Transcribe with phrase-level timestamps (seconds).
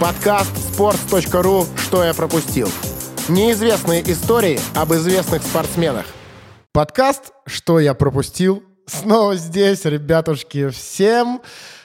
[0.00, 2.68] Подкаст sports.ru «Что я пропустил».
[3.28, 6.06] Неизвестные истории об известных спортсменах.
[6.72, 10.68] Подкаст «Что я пропустил» снова здесь, ребятушки.
[10.68, 11.42] Всем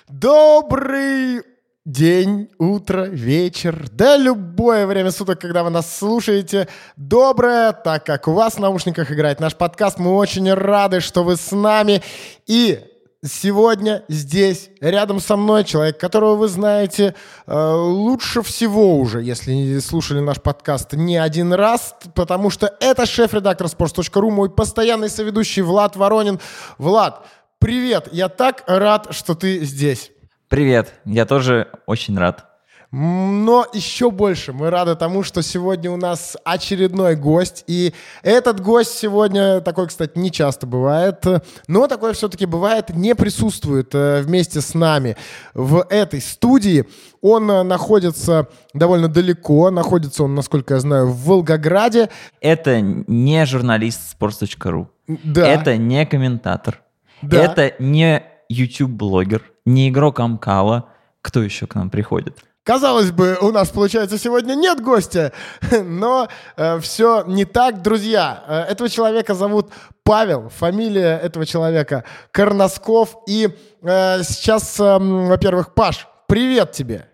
[0.08, 1.42] добрый
[1.86, 6.68] день, утро, вечер, да любое время суток, когда вы нас слушаете.
[6.96, 9.98] Доброе, так как у вас в наушниках играет наш подкаст.
[9.98, 12.04] Мы очень рады, что вы с нами.
[12.46, 12.80] И
[13.26, 17.16] Сегодня здесь, рядом со мной, человек, которого вы знаете
[17.48, 23.68] э, лучше всего уже, если слушали наш подкаст не один раз, потому что это шеф-редактор
[23.68, 26.42] sports.ru, мой постоянный соведущий Влад Воронин.
[26.78, 27.26] Влад,
[27.60, 30.12] привет, я так рад, что ты здесь.
[30.50, 32.53] Привет, я тоже очень рад.
[32.96, 37.64] Но еще больше мы рады тому, что сегодня у нас очередной гость.
[37.66, 41.26] И этот гость сегодня, такой, кстати, не часто бывает,
[41.68, 45.18] но такое все-таки бывает, не присутствует э, вместе с нами
[45.56, 46.86] в этой студии.
[47.20, 52.12] Он э, находится довольно далеко, находится он, насколько я знаю, в Волгограде.
[52.42, 54.86] Это не журналист sports.ru.
[55.08, 55.48] Да.
[55.48, 56.84] Это не комментатор.
[57.24, 57.42] Да.
[57.42, 60.90] Это не YouTube-блогер, не игрок Амкала.
[61.24, 62.38] Кто еще к нам приходит?
[62.64, 65.34] Казалось бы, у нас, получается, сегодня нет гостя,
[65.84, 68.44] но э, все не так, друзья.
[68.48, 69.70] Э, этого человека зовут
[70.04, 73.18] Павел, фамилия этого человека Корносков.
[73.28, 73.50] И
[73.82, 77.10] э, сейчас, э, во-первых, Паш, привет тебе.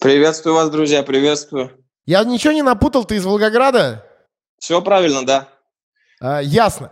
[0.00, 1.70] Приветствую вас, друзья, приветствую.
[2.04, 4.04] Я ничего не напутал, ты из Волгограда?
[4.58, 5.48] Все правильно, да.
[6.20, 6.90] Э, ясно.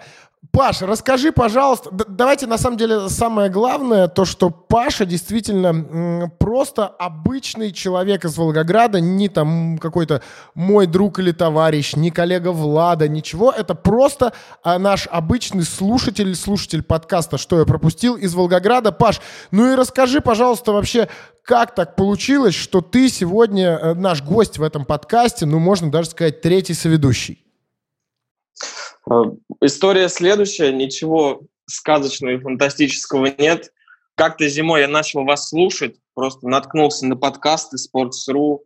[0.51, 7.71] Паша, расскажи, пожалуйста, давайте на самом деле самое главное, то, что Паша действительно просто обычный
[7.71, 10.21] человек из Волгограда, не там какой-то
[10.55, 14.33] мой друг или товарищ, не коллега Влада, ничего, это просто
[14.65, 18.91] а, наш обычный слушатель, слушатель подкаста «Что я пропустил» из Волгограда.
[18.91, 19.21] Паш,
[19.53, 21.09] ну и расскажи, пожалуйста, вообще,
[21.45, 26.11] как так получилось, что ты сегодня э, наш гость в этом подкасте, ну, можно даже
[26.11, 27.43] сказать, третий соведущий?
[29.11, 29.14] Э,
[29.61, 33.72] история следующая, ничего сказочного и фантастического нет.
[34.15, 38.60] Как-то зимой я начал вас слушать, просто наткнулся на подкасты Sports.ru,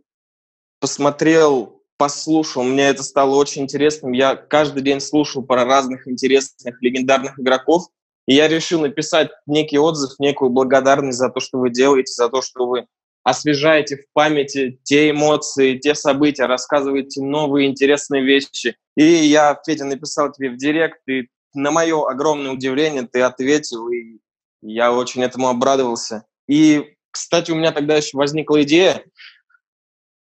[0.81, 4.13] посмотрел, послушал, мне это стало очень интересным.
[4.13, 7.87] Я каждый день слушал про разных интересных, легендарных игроков,
[8.27, 12.43] и я решил написать некий отзыв, некую благодарность за то, что вы делаете, за то,
[12.43, 12.87] что вы
[13.27, 18.77] освежаете в памяти те эмоции, те события, рассказываете новые интересные вещи.
[18.97, 24.19] И я, Федя, написал тебе в директ, и на мое огромное удивление ты ответил, и
[24.63, 26.25] я очень этому обрадовался.
[26.47, 29.05] И, кстати, у меня тогда еще возникла идея,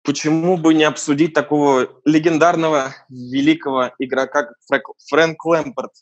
[0.03, 5.93] почему бы не обсудить такого легендарного, великого игрока, как Фрэнк Лэмпорт.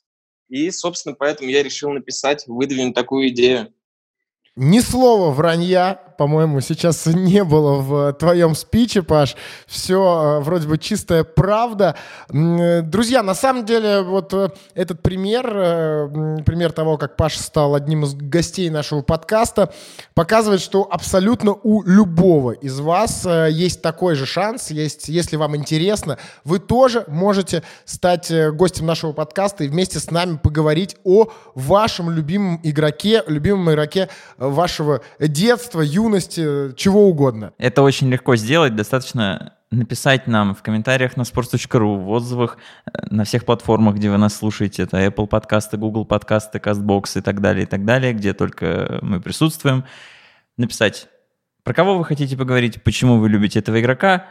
[0.48, 3.74] И, собственно, поэтому я решил написать, выдвинуть такую идею.
[4.54, 9.34] Ни слова вранья, по-моему, сейчас не было в твоем спиче, Паш.
[9.66, 11.97] Все э, вроде бы чистая правда.
[12.28, 18.05] Друзья, на самом деле, вот э, этот пример, э, пример того, как Паш стал одним
[18.05, 19.75] из гостей нашего подкаста,
[20.15, 26.19] показывает, что абсолютно у любого из вас есть такой же шанс, есть, если вам интересно,
[26.44, 32.61] вы тоже можете стать гостем нашего подкаста и вместе с нами поговорить о вашем любимом
[32.62, 37.53] игроке, любимом игроке вашего детства, юности, чего угодно.
[37.59, 43.25] Это очень легко сделать, достаточно написать нам в комментариях на sports.ru, в отзывах э, на
[43.25, 44.83] всех платформах, где вы нас слушаете.
[44.83, 49.21] Это Apple подкасты, Google подкасты, CastBox и так далее, и так далее, где только мы
[49.21, 49.84] присутствуем.
[50.59, 51.09] Написать,
[51.62, 54.27] про кого вы хотите поговорить, почему вы любите этого игрока,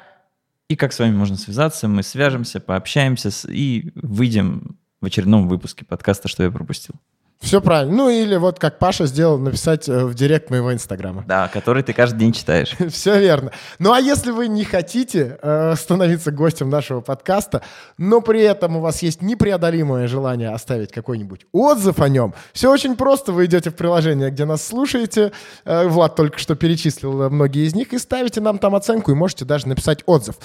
[0.68, 1.88] и как с вами можно связаться.
[1.88, 6.96] Мы свяжемся, пообщаемся и выйдем в очередном выпуске подкаста «Что я пропустил».
[7.42, 7.94] Все правильно.
[7.96, 11.24] Ну или вот как Паша сделал, написать э, в директ моего инстаграма.
[11.28, 12.76] Да, который ты каждый день читаешь.
[12.90, 13.52] Все верно.
[13.80, 17.64] Ну а если вы не хотите э, становиться гостем нашего подкаста,
[17.98, 22.96] но при этом у вас есть непреодолимое желание оставить какой-нибудь отзыв о нем, все очень
[22.96, 23.32] просто.
[23.32, 25.32] Вы идете в приложение, где нас слушаете.
[25.66, 27.92] Э, Влад только что перечислил многие из них.
[27.92, 30.36] И ставите нам там оценку и можете даже написать отзыв.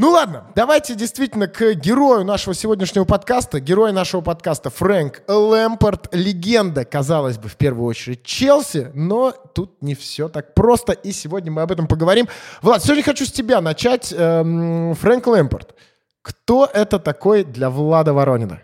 [0.00, 3.60] Ну ладно, давайте действительно к герою нашего сегодняшнего подкаста.
[3.60, 9.94] Герой нашего подкаста Фрэнк Лэмпорт, легенда, казалось бы, в первую очередь Челси, но тут не
[9.94, 12.28] все так просто, и сегодня мы об этом поговорим.
[12.62, 14.10] Влад, сегодня хочу с тебя начать.
[14.16, 15.74] Эм, Фрэнк Лэмпорт.
[16.22, 18.62] Кто это такой для Влада Воронина?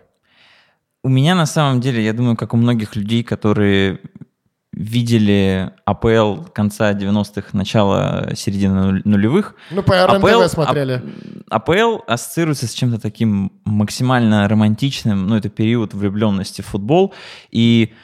[1.04, 4.00] У меня на самом деле, я думаю, как у многих людей, которые
[4.76, 9.56] видели АПЛ конца 90-х, начала середины нулевых.
[9.70, 11.02] Ну, по РНТВ смотрели.
[11.48, 17.14] АПЛ ассоциируется с чем-то таким максимально романтичным, ну, это период влюбленности в футбол,
[17.50, 17.94] и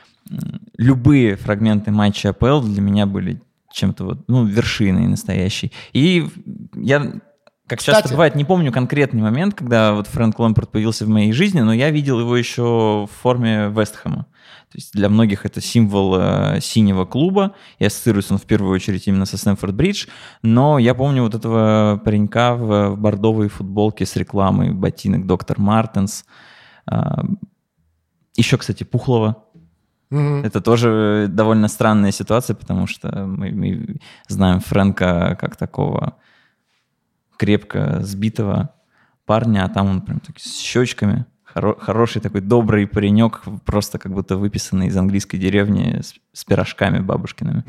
[0.79, 5.73] любые фрагменты матча АПЛ для меня были чем-то вот, ну, вершиной настоящей.
[5.93, 6.27] И
[6.75, 7.13] я
[7.67, 7.97] как Кстати.
[7.97, 11.73] часто бывает, не помню конкретный момент, когда вот Фрэнк Лэмпорт появился в моей жизни, но
[11.73, 14.27] я видел его еще в форме Вестхэма.
[14.73, 19.07] То есть для многих это символ э, синего клуба, и ассоциируется он в первую очередь
[19.07, 20.07] именно со Стэнфорд Бридж,
[20.43, 26.25] но я помню вот этого паренька в, в бордовой футболке с рекламой ботинок Доктор Мартенс.
[26.87, 27.23] А,
[28.35, 29.45] еще, кстати, Пухлова.
[30.11, 30.45] Мгм.
[30.45, 36.17] Это тоже довольно странная ситуация, потому что мы, мы знаем Фрэнка как такого
[37.43, 38.69] крепко сбитого
[39.27, 41.27] парня, а там он прям так с щечками.
[41.53, 47.01] Хоро- хороший такой добрый паренек, просто как будто выписанный из английской деревни с, с пирожками
[47.01, 47.65] бабушкиными.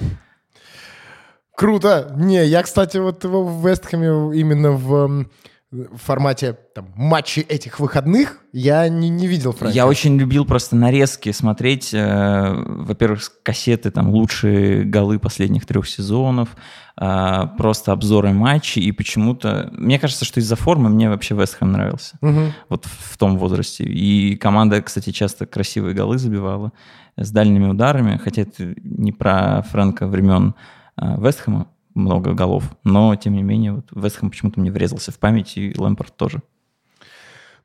[1.56, 2.14] Круто.
[2.16, 5.26] Не, я, кстати, вот в Вестхэме именно в
[5.74, 9.76] в формате там, матчей этих выходных я не, не видел Фрэнка.
[9.76, 11.94] Я очень любил просто нарезки смотреть.
[11.94, 16.50] э, во-первых, кассеты, там, лучшие голы последних трех сезонов,
[16.96, 19.70] э, просто обзоры матчей, и почему-то...
[19.74, 22.18] Мне кажется, что из-за формы мне вообще Вестхэм нравился.
[22.22, 22.54] Мгм.
[22.70, 23.84] Вот в том возрасте.
[23.84, 26.72] И команда, кстати, часто красивые голы забивала
[27.18, 30.54] с дальними ударами, хотя это не про Фрэнка времен
[31.02, 35.58] э, Вестхэма, много голов, но, тем не менее, вот Вестхэм почему-то мне врезался в память,
[35.58, 36.42] и Лэмпорт тоже.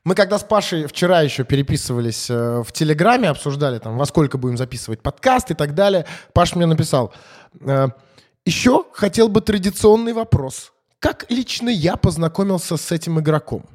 [0.05, 4.57] Мы когда с Пашей вчера еще переписывались э, в Телеграме, обсуждали там, во сколько будем
[4.57, 7.13] записывать подкаст и так далее, Паш мне написал,
[7.61, 7.89] э,
[8.47, 10.73] еще хотел бы традиционный вопрос.
[10.99, 13.67] Как лично я познакомился с этим игроком?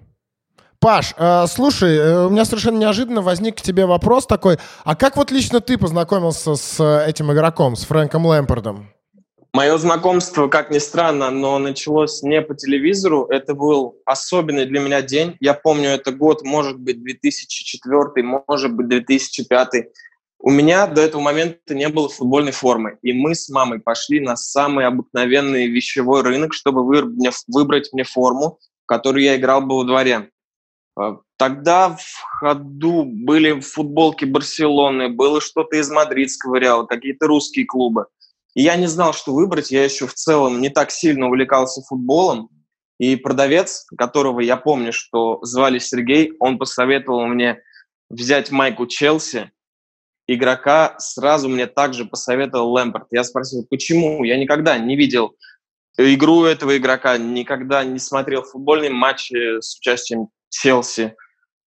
[0.79, 5.15] Паш, э, слушай, э, у меня совершенно неожиданно возник к тебе вопрос такой, а как
[5.15, 8.89] вот лично ты познакомился с э, этим игроком, с Фрэнком Лэмпордом?
[9.55, 13.25] Мое знакомство, как ни странно, но началось не по телевизору.
[13.25, 15.37] Это был особенный для меня день.
[15.39, 19.69] Я помню, это год, может быть, 2004, может быть, 2005.
[20.39, 22.97] У меня до этого момента не было футбольной формы.
[23.03, 28.87] И мы с мамой пошли на самый обыкновенный вещевой рынок, чтобы выбрать мне форму, в
[28.87, 30.29] которую я играл бы во дворе.
[30.97, 38.05] А, Тогда в ходу были футболки Барселоны, было что-то из мадридского Реала, какие-то русские клубы.
[38.55, 39.71] И я не знал, что выбрать.
[39.71, 42.49] Я еще в целом не так сильно увлекался футболом.
[42.99, 47.61] И продавец, которого я помню, что звали Сергей, он посоветовал мне
[48.09, 49.51] взять майку Челси.
[50.27, 53.07] Игрока сразу мне также посоветовал Лэмпорт.
[53.11, 54.23] Я спросил, почему?
[54.23, 55.35] Я никогда не видел
[55.97, 61.15] игру этого игрока, никогда не смотрел футбольные матчи с участием Челси.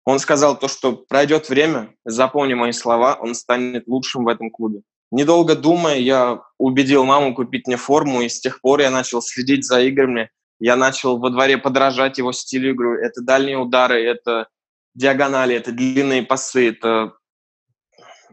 [0.05, 4.81] Он сказал то, что пройдет время, запомни мои слова, он станет лучшим в этом клубе.
[5.11, 9.65] Недолго думая, я убедил маму купить мне форму, и с тех пор я начал следить
[9.65, 10.29] за играми.
[10.59, 13.01] Я начал во дворе подражать его стилю игры.
[13.01, 14.47] Это дальние удары, это
[14.93, 17.13] диагонали, это длинные пасы, это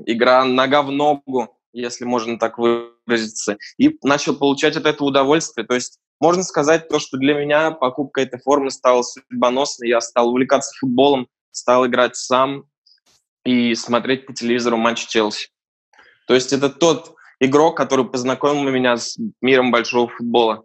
[0.05, 3.56] игра нога в ногу, если можно так выразиться.
[3.79, 5.67] И начал получать от этого удовольствие.
[5.67, 9.88] То есть можно сказать то, что для меня покупка этой формы стала судьбоносной.
[9.88, 12.64] Я стал увлекаться футболом, стал играть сам
[13.44, 15.49] и смотреть по телевизору матч Челси.
[16.26, 20.64] То есть это тот игрок, который познакомил меня с миром большого футбола.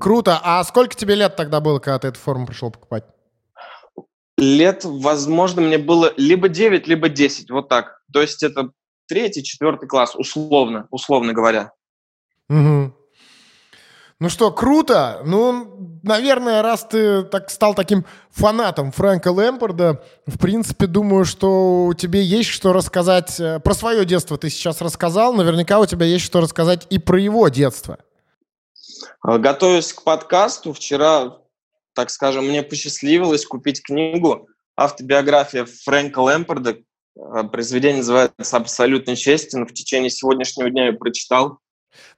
[0.00, 0.40] Круто.
[0.42, 3.04] А сколько тебе лет тогда было, когда ты эту форму пришел покупать?
[4.36, 8.00] Лет, возможно, мне было либо 9, либо 10, вот так.
[8.12, 8.70] То есть это
[9.06, 11.72] третий, четвертый класс, условно, условно говоря.
[12.48, 12.94] Мгм.
[14.24, 15.20] Ну что, круто.
[15.26, 21.92] Ну, наверное, раз ты так стал таким фанатом Фрэнка Лэмпорда, в принципе, думаю, что у
[21.92, 23.38] тебе есть что рассказать.
[23.38, 25.34] э, Про свое детство ты сейчас рассказал.
[25.34, 27.98] Наверняка у тебя есть что рассказать и про его детство.
[29.20, 31.36] А, Готовясь к подкасту, вчера,
[31.94, 36.78] так скажем, мне посчастливилось купить книгу «Автобиография Фрэнка Лэмпорда».
[37.18, 39.66] А, Произведение называется «Абсолютно честен».
[39.66, 41.58] В течение сегодняшнего дня я прочитал.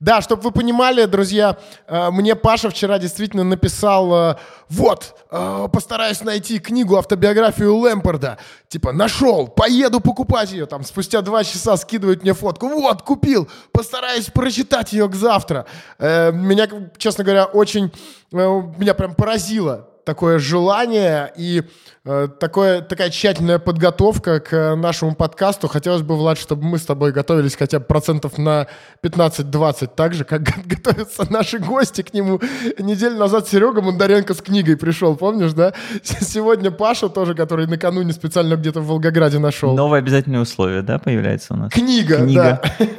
[0.00, 1.56] Да, чтобы вы понимали, друзья,
[1.86, 4.36] э, мне Паша вчера действительно написал, э,
[4.68, 8.38] вот, э, постараюсь найти книгу, автобиографию Лэмпорда.
[8.68, 10.66] Типа, нашел, поеду покупать ее.
[10.66, 12.68] Там спустя два часа скидывают мне фотку.
[12.68, 15.66] Вот, купил, постараюсь прочитать ее к завтра.
[15.98, 16.68] Меня,
[16.98, 17.92] честно говоря, очень,
[18.30, 21.64] меня прям поразило такое желание и
[22.04, 25.66] э, такое, такая тщательная подготовка к э, нашему подкасту.
[25.66, 28.68] Хотелось бы, Влад, чтобы мы с тобой готовились хотя бы процентов на
[29.02, 32.40] 15-20, так же, как готовятся наши гости к нему.
[32.78, 35.74] Неделю назад Серега Бондаренко с книгой пришел, помнишь, да?
[36.04, 39.74] Сегодня Паша тоже, который накануне специально где-то в Волгограде нашел.
[39.74, 41.72] Новое обязательное условие, да, появляется у нас?
[41.72, 42.62] Книга, Книга.
[42.78, 42.86] да.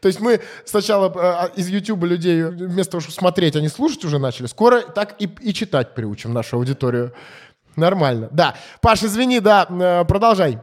[0.00, 4.18] То есть мы сначала э, из YouTube людей вместо того, чтобы смотреть, они слушать уже
[4.18, 4.46] начали.
[4.46, 7.12] Скоро так и, и читать приучим нашу аудиторию.
[7.76, 8.28] Нормально.
[8.32, 8.56] Да.
[8.80, 10.58] Паш, извини, да, э, продолжай.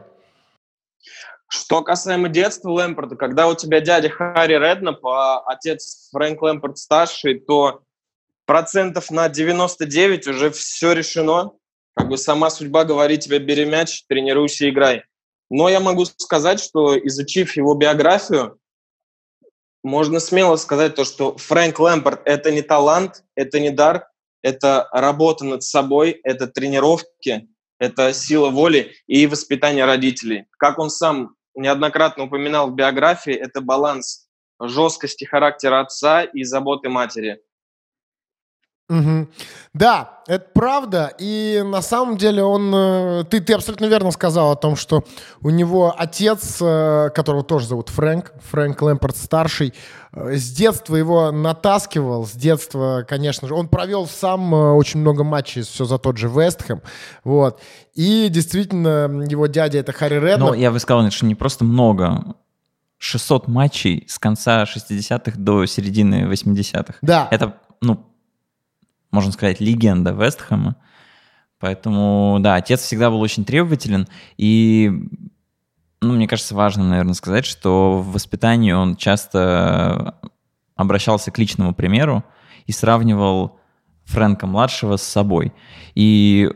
[1.48, 7.38] Что касаемо детства Лэмпорта, когда у тебя дядя Харри Реднап, а отец Фрэнк Лэмпорт старший,
[7.38, 7.82] то
[8.46, 11.52] процентов на 99 уже все решено.
[11.94, 15.04] Как бы сама судьба говорит тебе, бери мяч, тренируйся, играй.
[15.48, 18.58] Но я могу сказать, что изучив его биографию,
[19.84, 24.08] можно смело сказать то, что Фрэнк Лэмпорт– это не талант, это не дар,
[24.42, 30.46] это работа над собой, это тренировки, это сила воли и воспитание родителей.
[30.58, 34.28] Как он сам неоднократно упоминал в биографии, это баланс
[34.60, 37.40] жесткости характера отца и заботы матери.
[38.88, 39.26] Угу.
[39.74, 41.12] Да, это правда.
[41.18, 42.72] И на самом деле он...
[42.72, 45.02] Э, ты, ты абсолютно верно сказал о том, что
[45.42, 49.74] у него отец, э, которого тоже зовут Фрэнк, Фрэнк Лэмпорт старший,
[50.12, 53.54] э, с детства его натаскивал, с детства, конечно же.
[53.54, 56.80] Он провел сам очень много матчей все за тот же Вестхэм.
[57.24, 57.60] Вот.
[57.94, 60.50] И действительно, его дядя это Харри Реднап.
[60.50, 62.36] Но я бы сказал, что не просто много.
[62.98, 66.94] 600 матчей с конца 60-х до середины 80-х.
[67.02, 67.28] Да.
[67.30, 68.06] Это, ну,
[69.16, 70.76] можно сказать, легенда Вестхэма.
[71.58, 74.06] Поэтому, да, отец всегда был очень требователен.
[74.36, 74.92] И,
[76.02, 80.20] ну, мне кажется, важно, наверное, сказать, что в воспитании он часто
[80.74, 82.24] обращался к личному примеру
[82.66, 83.58] и сравнивал
[84.04, 85.54] Фрэнка-младшего с собой.
[85.94, 86.50] И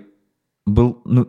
[0.66, 1.28] был, ну,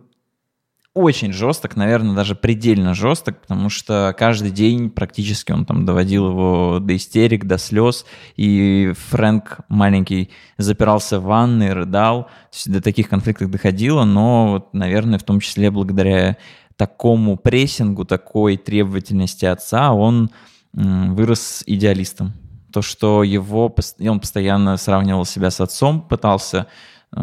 [0.94, 6.80] очень жесток, наверное, даже предельно жесток, потому что каждый день практически он там доводил его
[6.82, 8.06] до истерик, до слез,
[8.36, 12.28] и Фрэнк маленький запирался в ванной, рыдал,
[12.66, 16.38] до таких конфликтов доходило, но, вот, наверное, в том числе благодаря
[16.76, 20.30] такому прессингу, такой требовательности отца, он
[20.74, 22.34] вырос идеалистом.
[22.74, 26.68] То, что его, он постоянно сравнивал себя с отцом, пытался
[27.14, 27.22] э,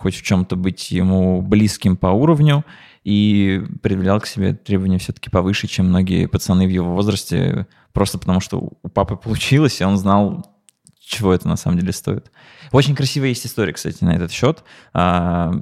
[0.00, 2.64] хоть в чем-то быть ему близким по уровню,
[3.04, 8.40] и предъявлял к себе требования все-таки повыше, чем многие пацаны в его возрасте, просто потому
[8.40, 10.60] что у папы получилось, и он знал,
[11.00, 12.30] чего это на самом деле стоит.
[12.72, 14.62] Очень красивая есть история, кстати, на этот счет.
[14.92, 15.52] А,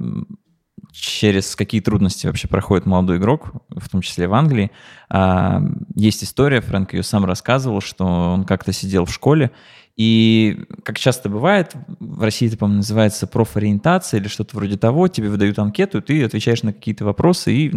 [0.91, 4.71] через какие трудности вообще проходит молодой игрок, в том числе в Англии.
[5.09, 5.61] А,
[5.95, 9.51] есть история, Фрэнк ее сам рассказывал, что он как-то сидел в школе,
[9.95, 15.29] и, как часто бывает, в России это, по-моему, называется профориентация или что-то вроде того, тебе
[15.29, 17.73] выдают анкету, ты отвечаешь на какие-то вопросы, и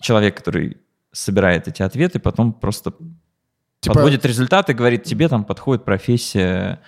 [0.00, 0.78] человек, который
[1.12, 2.92] собирает эти ответы, потом просто
[3.80, 3.94] типа...
[3.94, 6.80] подводит результаты, говорит, тебе там подходит профессия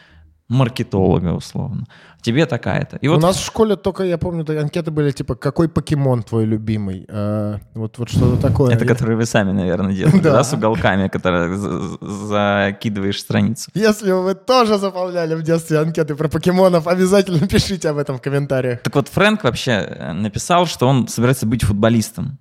[0.48, 1.84] маркетолога, условно.
[2.22, 2.96] Тебе такая-то.
[2.96, 3.18] И вот...
[3.18, 7.06] У нас в школе только, я помню, анкеты были типа, какой покемон твой любимый?
[7.08, 8.74] А, вот, вот что-то такое.
[8.74, 11.54] Это которые вы сами, наверное, делаете, да, с уголками, которые
[12.00, 13.70] закидываешь страницу.
[13.74, 18.80] Если вы тоже заполняли в детстве анкеты про покемонов, обязательно пишите об этом в комментариях.
[18.82, 22.38] Так вот, Фрэнк вообще э, написал, что он собирается быть футболистом.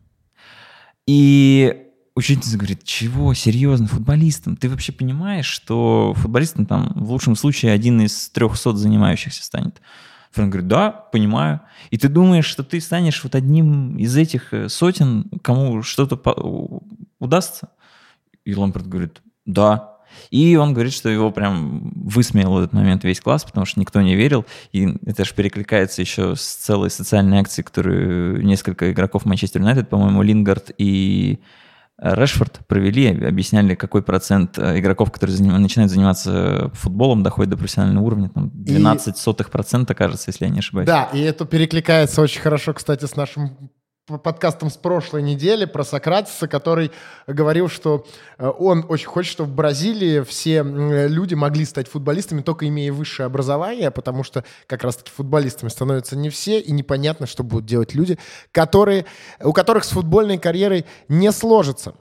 [1.05, 1.86] И
[2.17, 4.57] Учительница говорит, чего, серьезно, футболистом?
[4.57, 9.79] Ты вообще понимаешь, что футболистом там в лучшем случае один из трехсот занимающихся станет?
[10.31, 11.61] Фрэнк говорит, да, понимаю.
[11.91, 16.19] И ты думаешь, что ты станешь вот одним из этих э, сотен, кому что-то
[17.19, 17.69] удастся?
[18.45, 19.97] И Лампорт говорит, да.
[20.31, 24.15] И он говорит, что его прям высмеял этот момент весь класс, потому что никто не
[24.15, 24.43] верил.
[24.71, 30.23] И это же перекликается еще с целой социальной акцией, которую несколько игроков Манчестер Юнайтед, по-моему,
[30.23, 31.37] Лингард и
[31.99, 35.59] Решфорд провели, объясняли, какой процент э, игроков, которые заним...
[35.59, 39.19] начинают заниматься футболом, доходит до профессионального уровня, там 12 и...
[39.19, 40.85] сотых процента, кажется, если я не ошибаюсь.
[40.85, 43.71] Да, и это перекликается очень хорошо, кстати, с нашим
[44.07, 46.91] подкастом с прошлой недели про Сократиса, который
[47.27, 48.05] говорил, что
[48.37, 53.27] э, он очень хочет, чтобы в Бразилии все люди могли стать футболистами, только имея высшее
[53.27, 58.17] образование, потому что как раз-таки футболистами становятся не все, и непонятно, что будут делать люди,
[58.53, 59.05] которые,
[59.43, 61.93] у которых с футбольной карьерой не сложится.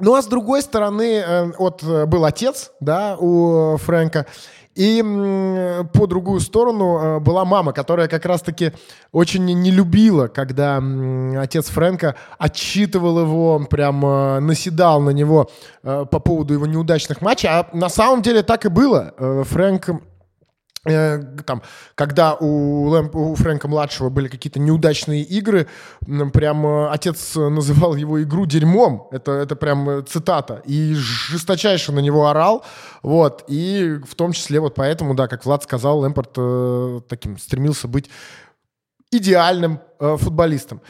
[0.00, 4.26] Ну а с другой стороны, э, вот э, был отец, да, у Фрэнка,
[4.74, 5.02] и
[5.92, 8.72] по другую сторону э, была мама, которая как раз-таки
[9.12, 10.82] очень не любила, когда
[11.38, 15.50] отец Фрэнка отчитывал его, прям э, наседал на него
[15.82, 17.48] э, по поводу его неудачных матчей.
[17.48, 19.12] А на самом деле так и было.
[19.18, 19.90] Фрэнк
[20.82, 21.62] там,
[21.94, 25.66] когда у, Лэмп, у Фрэнка младшего были какие-то неудачные игры,
[26.32, 29.08] прям э, отец называл его игру дерьмом.
[29.10, 30.62] Это, это прям э, цитата.
[30.64, 32.64] И жесточайше на него орал.
[33.02, 33.44] Вот.
[33.48, 38.08] И в том числе вот поэтому, да, как Влад сказал, Лэмпорт э, таким стремился быть
[39.10, 40.80] идеальным э, футболистом.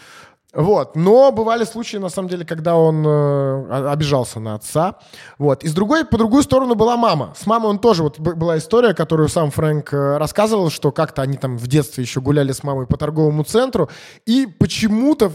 [0.52, 0.96] Вот.
[0.96, 4.96] Но бывали случаи, на самом деле, когда он э, обижался на отца.
[5.38, 5.62] Вот.
[5.62, 7.32] И с другой, по другую сторону была мама.
[7.36, 11.36] С мамой он тоже, вот была история, которую сам Фрэнк э, рассказывал, что как-то они
[11.36, 13.88] там в детстве еще гуляли с мамой по торговому центру,
[14.26, 15.30] и почему-то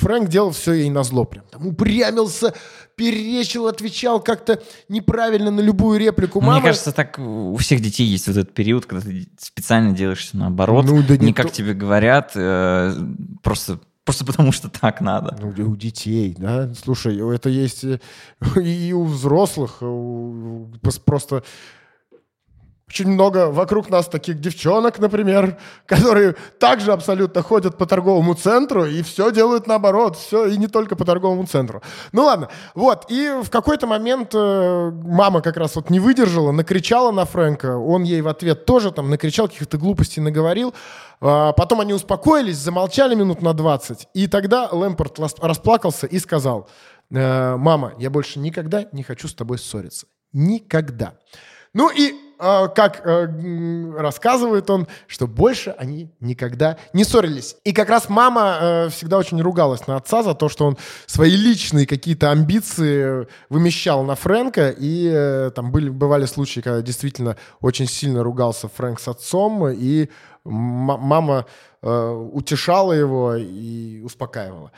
[0.00, 1.44] Фрэнк делал все ей на зло прям.
[1.50, 2.52] Там упрямился,
[2.94, 6.60] перечил, отвечал как-то неправильно на любую реплику мамы.
[6.60, 10.36] Мне кажется, так у всех детей есть вот этот период, когда ты специально делаешь все
[10.36, 12.92] наоборот, Ну, да не не как то- тебе говорят, э,
[13.42, 15.36] просто, просто потому что так надо.
[15.38, 16.72] Ну, у детей, да.
[16.74, 17.98] Слушай, это есть э,
[18.62, 19.82] и у взрослых.
[19.82, 21.42] пос- Просто
[22.88, 29.02] очень много вокруг нас таких девчонок, например, которые также абсолютно ходят по торговому центру и
[29.02, 31.82] все делают наоборот, все и не только по торговому центру.
[32.12, 37.10] Ну ладно, вот и в какой-то момент э, мама как раз вот не выдержала, накричала
[37.10, 40.72] на Фрэнка, он ей в ответ тоже там накричал каких-то глупостей, наговорил.
[41.20, 46.68] А, Потом они успокоились, замолчали минут на 20, и тогда Лэмпорт расплакался и сказал,
[47.10, 50.06] «Э, мама, я больше никогда не хочу с тобой ссориться.
[50.32, 51.14] Никогда.
[51.72, 57.56] Ну и э, как э, рассказывает он, что больше они никогда не ссорились.
[57.64, 60.76] И как раз мама э, всегда очень ругалась на отца за то, что он
[61.06, 64.70] свои личные какие-то амбиции вымещал на Фрэнка.
[64.70, 69.68] И э, там были, бывали случаи, когда действительно очень сильно ругался Фрэнк с отцом.
[69.68, 70.08] И
[70.50, 71.46] мама
[71.82, 74.72] э, утешала его и успокаивала.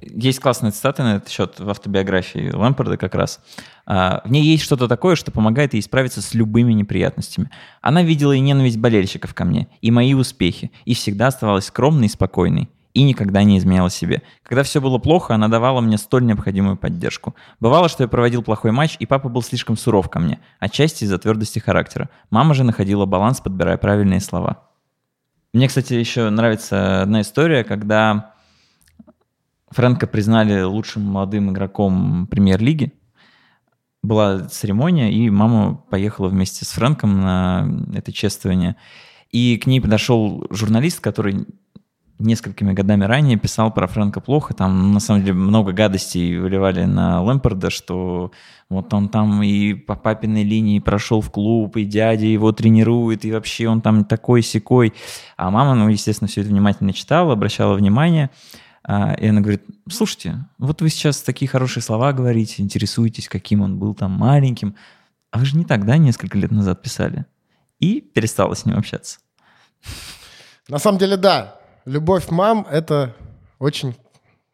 [0.00, 3.40] Есть классная цитата на этот счет в автобиографии Лэмпорда как раз.
[3.86, 7.50] А, В ней есть что-то такое, что помогает ей справиться с любыми неприятностями.
[7.80, 12.10] Она видела и ненависть болельщиков ко мне, и мои успехи, и всегда оставалась скромной и
[12.10, 14.22] спокойной, и никогда не изменяла себе.
[14.42, 17.34] Когда все было плохо, она давала мне столь необходимую поддержку.
[17.60, 21.18] Бывало, что я проводил плохой матч, и папа был слишком суров ко мне, отчасти из-за
[21.18, 22.08] твердости характера.
[22.30, 24.62] Мама же находила баланс, подбирая правильные слова.
[25.54, 28.32] Мне, кстати, еще нравится одна история, когда
[29.70, 32.92] Фрэнка признали лучшим молодым игроком премьер-лиги.
[34.02, 38.74] Была церемония, и мама поехала вместе с Фрэнком на это чествование.
[39.30, 41.46] И к ней подошел журналист, который
[42.18, 44.54] несколькими годами ранее писал про Фрэнка плохо.
[44.54, 48.32] Там, на самом деле, много гадостей выливали на Лэмпорда, что
[48.68, 53.32] вот он там и по папиной линии прошел в клуб, и дядя его тренирует, и
[53.32, 54.94] вообще он там такой-сякой.
[55.36, 58.30] А мама, ну, естественно, все это внимательно читала, обращала внимание.
[58.84, 63.78] А, И она говорит, слушайте, вот вы сейчас такие хорошие слова говорите, интересуетесь, каким он
[63.78, 64.74] был там маленьким,
[65.30, 67.26] а вы же не так, да, несколько лет назад писали?
[67.80, 69.18] И перестала с ним общаться.
[70.68, 73.14] На самом деле, да, любовь мам— это
[73.58, 73.94] очень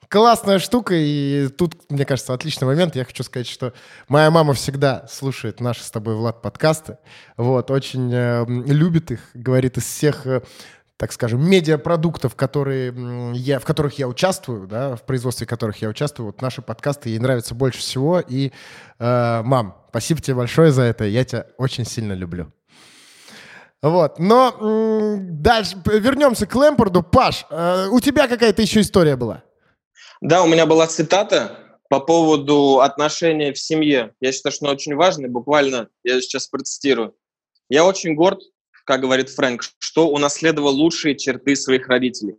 [0.08, 2.96] классная штука, и тут, мне кажется, отличный момент.
[2.96, 3.72] Я хочу сказать, что
[4.08, 6.98] моя мама всегда слушает наши с тобой, Влад, подкасты,
[7.36, 10.42] вот, очень э, любит их, говорит из всех э,
[10.96, 12.92] так скажем, медиапродуктов, которые
[13.34, 17.18] я, в которых я участвую, да, в производстве которых я участвую, вот наши подкасты ей
[17.18, 18.20] нравятся больше всего.
[18.20, 18.52] И,
[18.98, 22.52] э, мам, спасибо тебе большое за это, я тебя очень сильно люблю.
[23.82, 27.02] Вот, но дальше вернемся к Лэмпорду.
[27.02, 29.42] Паш, э, у тебя какая-то еще история была?
[30.20, 34.12] Да, у меня была цитата по поводу отношений в семье.
[34.20, 35.30] Я считаю, что она очень важная.
[35.30, 37.14] Буквально я сейчас процитирую.
[37.70, 38.40] «Я очень горд,
[38.84, 42.36] как говорит Фрэнк, что унаследовал лучшие черты своих родителей.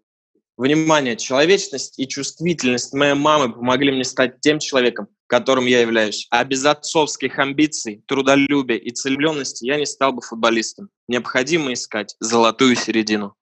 [0.58, 6.28] Внимание, человечность и чувствительность моей мамы помогли мне стать тем человеком, которым я являюсь.
[6.30, 10.90] А без отцовских амбиций, трудолюбия и целебленности я не стал бы футболистом.
[11.08, 13.34] Необходимо искать золотую середину.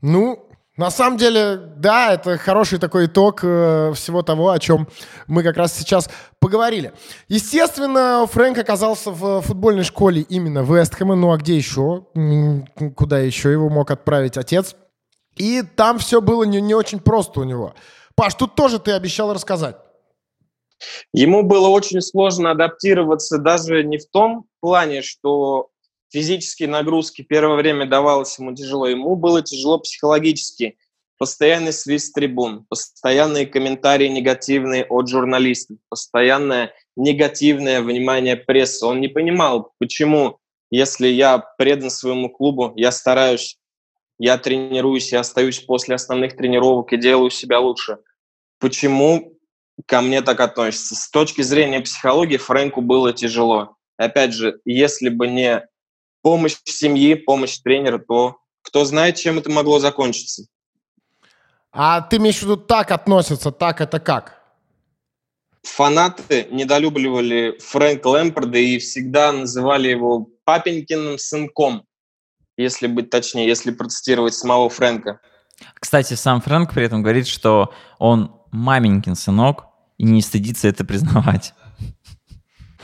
[0.00, 4.88] Ну, на самом деле, да, это хороший такой итог э, всего того, о чем
[5.26, 6.08] мы как раз сейчас
[6.40, 6.94] поговорили.
[7.28, 12.06] Естественно, Фрэнк оказался в футбольной школе именно Вестхэма, ну а где еще?
[12.96, 14.74] Куда еще его мог отправить отец?
[15.34, 17.74] И там все было не, не очень просто у него.
[18.14, 19.76] Паш, тут тоже ты обещал рассказать.
[21.12, 25.70] Ему было очень сложно адаптироваться даже не в том плане, что
[26.10, 28.86] физические нагрузки первое время давалось ему тяжело.
[28.86, 30.76] Ему было тяжело психологически.
[31.18, 38.84] Постоянный свист трибун, постоянные комментарии негативные от журналистов, постоянное негативное внимание прессы.
[38.84, 40.38] Он не понимал, почему,
[40.70, 43.58] если я предан своему клубу, я стараюсь,
[44.18, 47.98] я тренируюсь, я остаюсь после основных тренировок и делаю себя лучше.
[48.58, 49.35] Почему
[49.84, 50.94] ко мне так относятся?
[50.94, 53.76] С точки зрения психологии Фрэнку было тяжело.
[53.96, 55.66] Опять же, если бы не
[56.22, 60.46] помощь семьи, помощь тренера, то кто знает, чем это могло закончиться.
[61.72, 64.42] А ты имеешь в виду так относятся, так это как?
[65.62, 71.84] Фанаты недолюбливали Фрэнка Лэмпорда и всегда называли его папенькиным сынком,
[72.56, 75.20] если быть точнее, если процитировать самого Фрэнка.
[75.74, 79.66] Кстати, сам Фрэнк при этом говорит, что он маменькин сынок
[79.98, 81.54] и не стыдится это признавать.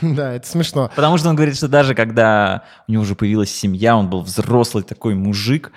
[0.01, 0.91] Да, это смешно.
[0.93, 4.83] Потому что он говорит, что даже когда у него уже появилась семья, он был взрослый
[4.83, 5.71] такой мужик.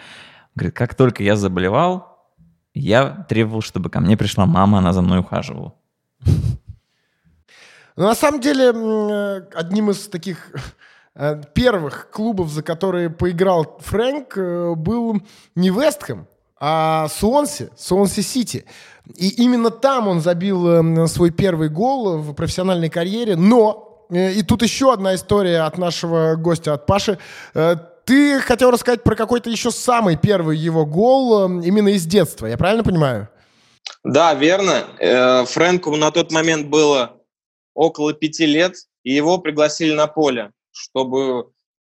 [0.57, 2.27] Говорит, как только я заболевал,
[2.75, 5.75] Я требовал, чтобы ко мне пришла мама, она за мной ухаживала.
[7.97, 10.51] Но на самом деле, э, одним из таких
[11.15, 15.23] э, первых клубов, за которые поиграл Фрэнк, э, был
[15.55, 16.27] не Вестхэм,
[16.59, 18.65] а Суонси, Суонси Сити.
[19.15, 23.37] И именно там он забил свой первый гол в профессиональной карьере.
[23.37, 27.19] Но, и тут еще одна история от нашего гостя, от Паши.
[28.05, 32.85] Ты хотел рассказать про какой-то еще самый первый его гол именно из детства, я правильно
[32.85, 33.29] понимаю?
[34.03, 34.85] Да, верно.
[35.47, 37.21] Фрэнку на тот момент было
[37.75, 41.51] около пяти лет, и его пригласили на поле, чтобы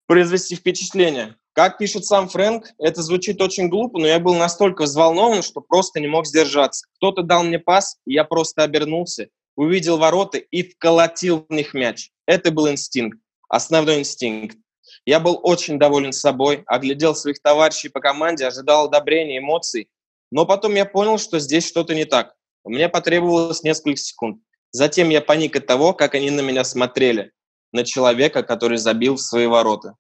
[0.08, 1.36] произвести впечатление.
[1.54, 6.00] Как пишет сам Фрэнк, это звучит очень глупо, но я был настолько взволнован, что просто
[6.00, 6.88] не мог сдержаться.
[6.96, 12.10] Кто-то дал мне пас, и я просто обернулся, увидел ворота и вколотил в них мяч.
[12.26, 14.58] Это был инстинкт, основной инстинкт.
[15.06, 19.89] Я был очень доволен собой, оглядел своих товарищей по команде, ожидал одобрения, эмоций.
[20.32, 22.34] Но потом я понял, что здесь что-то не так.
[22.63, 24.42] Мне потребовалось несколько секунд.
[24.72, 27.32] Затем я паник от того, как они на меня смотрели,
[27.72, 29.96] на человека, который забил в свои ворота.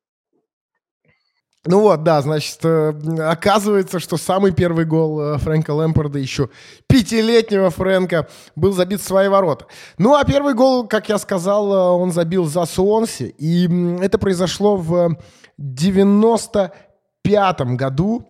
[1.65, 6.49] Ну вот, да, значит, э, оказывается, что самый первый гол э, Фрэнка Лэмпорда, еще
[6.87, 9.67] пятилетнего Фрэнка, был забит в свои ворота.
[9.97, 13.69] Ну, а первый гол, как я сказал, э, он забил за Суонси, и
[14.01, 15.15] это произошло в
[15.57, 18.27] 95-м году.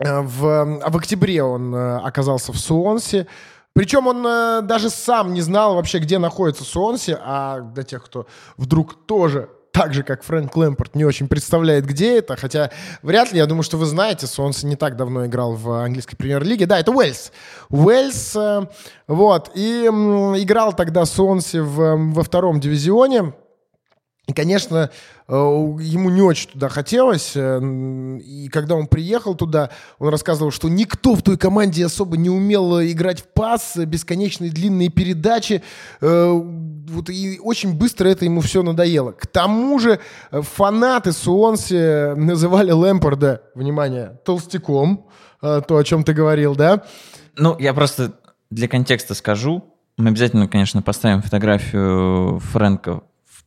[0.00, 3.28] В, в октябре он оказался в Суонсе.
[3.74, 8.26] Причем он э, даже сам не знал вообще, где находится Суонси, а для тех, кто
[8.56, 12.70] вдруг тоже так же, как Фрэнк Лэмпорт, не очень представляет, где это, хотя
[13.02, 16.66] вряд ли, я думаю, что вы знаете, Суонси не так давно играл в английской премьер-лиге.
[16.66, 17.32] Да, это Уэльс.
[17.70, 18.66] Уэльс, э,
[19.08, 23.32] вот, и играл тогда Суонси в, во втором дивизионе,
[24.28, 24.90] и, конечно,
[25.26, 27.32] э, ему не очень туда хотелось.
[27.34, 27.60] Э,
[28.24, 32.80] и когда он приехал туда, он рассказывал, что никто в той команде особо не умел
[32.80, 35.60] играть в пас, бесконечные длинные передачи.
[36.00, 39.10] Э, вот и очень быстро это ему все надоело.
[39.10, 39.98] К тому же
[40.30, 45.06] фанаты Суонси называли Лэмпорда, внимание, толстяком,
[45.40, 46.84] то, о чем ты говорил, да?
[47.36, 48.12] Ну, я просто
[48.50, 49.64] для контекста скажу.
[49.96, 53.02] Мы обязательно, конечно, поставим фотографию Фрэнка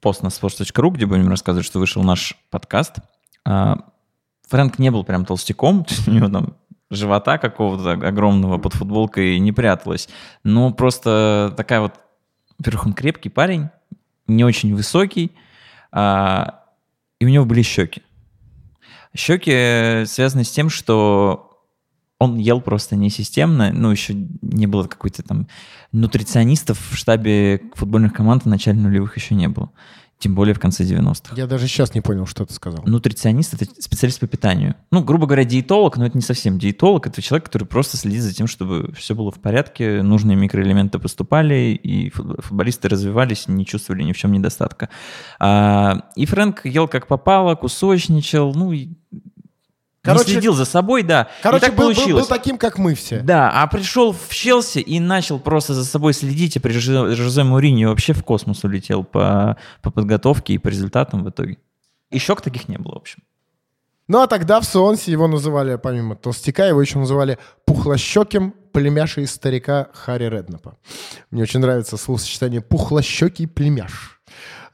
[0.05, 2.97] пост на sports.ru, где будем рассказывать, что вышел наш подкаст.
[3.43, 3.85] А,
[4.49, 6.57] Фрэнк не был прям толстяком, у него там
[6.91, 10.07] живота какого-то огромного под футболкой не пряталось.
[10.43, 11.93] Но просто такая вот...
[12.59, 13.69] Во-первых, он крепкий парень,
[14.27, 15.31] не очень высокий,
[15.91, 16.65] а,
[17.17, 18.03] и у него были щеки.
[19.15, 21.54] Щеки связаны с тем, что
[22.19, 25.47] он ел просто несистемно, ну, еще не было какой-то там
[25.91, 29.71] нутриционистов в штабе футбольных команд в начале нулевых еще не было.
[30.17, 31.36] Тем более в конце 90-х.
[31.36, 32.82] Я даже сейчас не понял, что ты сказал.
[32.86, 34.75] Нутриционист— это специалист по питанию.
[34.89, 37.06] Ну, грубо говоря, диетолог, но это не совсем диетолог.
[37.06, 41.78] Это человек, который просто следит за тем, чтобы все было в порядке, нужные микроэлементы поступали,
[41.84, 44.89] и футболисты развивались, не чувствовали ни в чем недостатка.
[45.38, 48.91] А, и Фрэнк ел как попало, кусочничал, ну, и
[50.05, 51.27] Короче, не следил за собой, да.
[51.41, 52.11] Короче, и так был, получилось.
[52.11, 53.19] Был, был таким, как мы все.
[53.19, 57.87] Да, а пришел в Челси и начал просто за собой следить, и при Жозе Мourinho
[57.87, 61.57] вообще в космос улетел по, по подготовке и по результатам в итоге.
[62.11, 63.23] И щек таких не было, в общем.
[64.07, 69.87] Ну, а тогда в Суонсе его называли, помимо толстяка, его еще называли пухлощеким племяшей старика
[69.93, 70.77] Харри Реднапа.
[71.31, 74.21] Мне очень нравится словосочетание «пухлощекий племяш».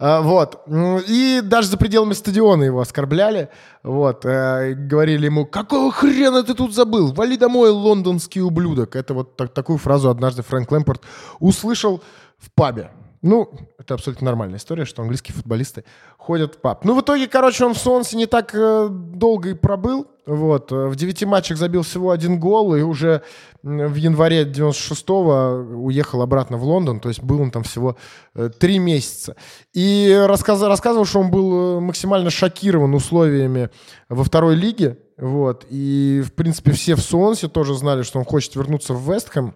[0.03, 0.63] А, вот.
[1.07, 3.49] И даже за пределами стадиона его оскорбляли.
[3.83, 4.25] Вот.
[4.25, 7.13] Э, говорили ему, какого хрена ты тут забыл?
[7.13, 8.95] Вали домой, лондонский ублюдок.
[8.95, 11.03] Это вот так, такую фразу однажды Фрэнк Лэмпорт
[11.39, 12.01] услышал
[12.39, 12.89] в пабе.
[13.21, 15.83] Ну, это абсолютно нормальная история, что английские футболисты
[16.17, 16.83] ходят в паб.
[16.83, 20.07] Ну, в итоге, короче, он в Солнце не так э, долго и пробыл.
[20.25, 20.71] Вот.
[20.71, 23.21] Э, в девяти матчах забил всего один гол, и уже
[23.61, 26.99] в январе 96-го уехал обратно в Лондон.
[26.99, 27.95] То есть был он там всего
[28.33, 29.35] э, три месяца.
[29.71, 33.69] И рассказ, рассказывал, что он был максимально шокирован условиями
[34.09, 34.97] во второй лиге.
[35.17, 35.67] Вот.
[35.69, 39.53] И, в принципе, все в Солнце тоже знали, что он хочет вернуться в Вестхэм.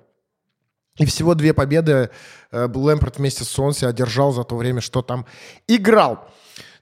[0.98, 2.10] И всего две победы
[2.56, 5.26] Лэмпорт вместе с Сонси одержал за то время, что там
[5.68, 6.28] играл.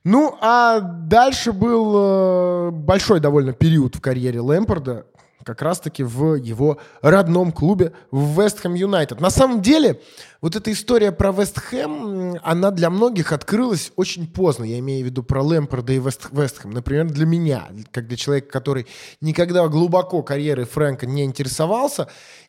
[0.04, 5.06] Ну, а дальше был э, большой довольно период в карьере Лэмпорда,
[5.44, 9.20] как раз-таки в его родном клубе в Вестхэм Юнайтед.
[9.20, 10.02] На самом деле,
[10.42, 14.64] вот эта история про Вестхэм, она для многих открылась очень поздно.
[14.64, 16.72] Я имею в виду про Лэмпорда и Вест, Вестхэм.
[16.72, 18.88] Например, для меня, как для человека, который
[19.22, 22.08] никогда глубоко карьерой Фрэнка не интересовался.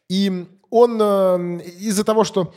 [0.09, 2.53] И он э, из-за того, что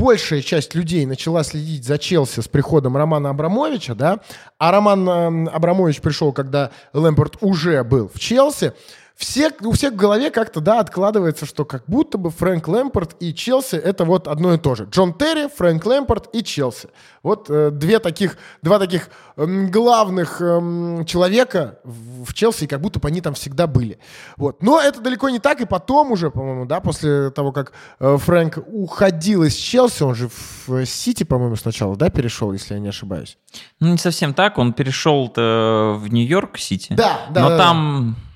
[0.00, 4.20] большая часть людей начала следить за Челси с приходом Романа Абрамовича, да,
[4.58, 8.72] а Роман э, Абрамович пришел, когда Лэмпорт уже был в Челси,
[9.20, 13.34] все, у всех в голове как-то, да, откладывается, что как будто бы Фрэнк Лэмпорт и
[13.34, 14.88] Челси это вот одно и то же.
[14.90, 16.88] Джон Терри, Фрэнк Лэмпорт и Челси.
[17.22, 22.98] Вот э, две таких, два таких э, главных э, человека в, в Челси, как будто
[22.98, 23.98] бы они там всегда были.
[24.38, 24.62] Вот.
[24.62, 28.60] Но это далеко не так, и потом уже, по-моему, да, после того, как э, Фрэнк
[28.68, 30.30] уходил из Челси, он же
[30.66, 33.36] в Сити, по-моему, сначала, да, перешел, если я не ошибаюсь.
[33.80, 36.94] Ну, не совсем так, он перешел в Нью-Йорк Сити.
[36.94, 37.42] Да, да.
[37.42, 38.16] Но да, там...
[38.18, 38.29] Да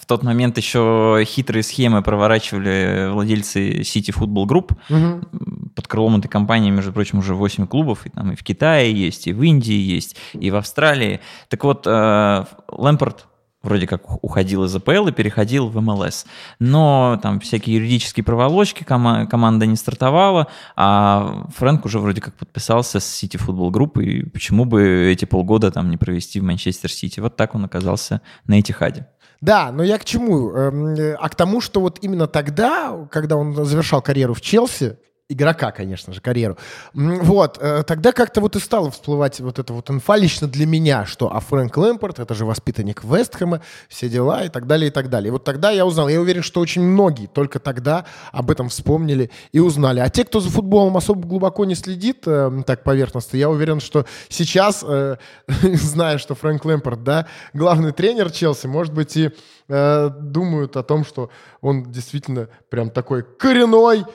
[0.00, 4.72] в тот момент еще хитрые схемы проворачивали владельцы City Football Group.
[4.90, 5.70] Угу.
[5.74, 8.06] Под крылом этой компании, между прочим, уже 8 клубов.
[8.06, 11.20] И там и в Китае есть, и в Индии есть, и в Австралии.
[11.48, 13.26] Так вот, Лэмпорт
[13.60, 16.26] вроде как уходил из АПЛ и переходил в МЛС.
[16.60, 20.46] Но там всякие юридические проволочки, кома- команда не стартовала,
[20.76, 25.72] а Фрэнк уже вроде как подписался с City Football Group, и почему бы эти полгода
[25.72, 27.18] там не провести в Манчестер Сити.
[27.18, 29.08] Вот так он оказался на Этихаде.
[29.40, 30.50] Да, но я к чему?
[30.50, 34.98] Эм, э, а к тому, что вот именно тогда, когда он завершал карьеру в Челси,
[35.28, 36.56] игрока, конечно же, карьеру.
[36.94, 41.04] Вот, э, тогда как-то вот и стало всплывать вот эта вот инфа лично для меня,
[41.04, 45.10] что а Фрэнк Лэмпорт, это же воспитанник Вестхэма, все дела и так далее, и так
[45.10, 45.28] далее.
[45.28, 49.30] И вот тогда я узнал, я уверен, что очень многие только тогда об этом вспомнили
[49.52, 50.00] и узнали.
[50.00, 54.06] А те, кто за футболом особо глубоко не следит, э, так поверхностно, я уверен, что
[54.30, 59.30] сейчас, э, зная, что Фрэнк Лэмпорт, да, главный тренер Челси, может быть, и
[59.68, 61.28] думают о том, что
[61.60, 64.06] он действительно прям такой коренной,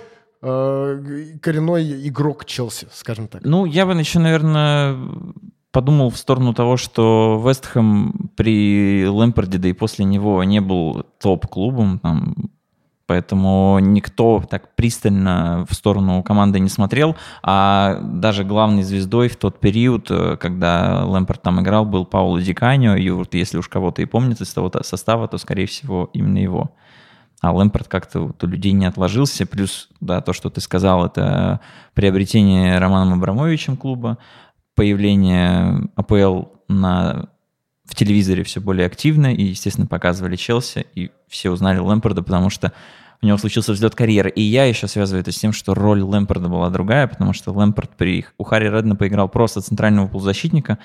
[0.44, 3.44] коренной игрок Челси, скажем так.
[3.46, 4.98] Ну, я бы еще, наверное,
[5.72, 12.00] подумал в сторону того, что Вестхэм при Лэмпорде, да и после него не был топ-клубом,
[12.00, 12.36] там,
[13.08, 19.60] поэтому никто так пристально в сторону команды не смотрел, а даже главной звездой в тот
[19.60, 24.06] период, э, когда Лэмпорт там играл, был Пауло Диканио, и вот если уж кого-то и
[24.06, 26.72] помнит из того состава, то, скорее всего, именно его
[27.44, 29.46] а Лэмпорт как-то вот у людей не отложился.
[29.46, 31.60] Плюс, да, то, что ты сказал, это
[31.94, 34.18] приобретение Романом Абрамовичем клуба,
[34.76, 37.28] появление АПЛ на,
[37.84, 42.72] в телевизоре все более активно, и, естественно, показывали Челси, и все узнали Лэмпорда, потому что
[43.22, 44.30] у него случился взлет карьеры.
[44.30, 47.98] И я еще связываю это с тем, что роль Лэмпорда была другая, потому что Лэмпорд
[47.98, 50.80] при у Харри Редна поиграл просто центрального полузащитника,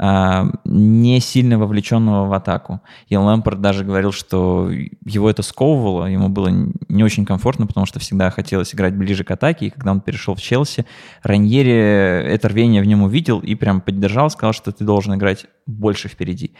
[0.00, 2.80] не сильно вовлеченного в атаку.
[3.08, 7.98] И Лэмпорт даже говорил, что его это сковывало, ему было не очень комфортно, потому что
[7.98, 10.86] всегда хотелось играть ближе к атаке, и когда он перешел в Челси,
[11.22, 16.08] Раньери это рвение в нем увидел и прям поддержал, сказал, что ты должен играть больше
[16.08, 16.52] впереди.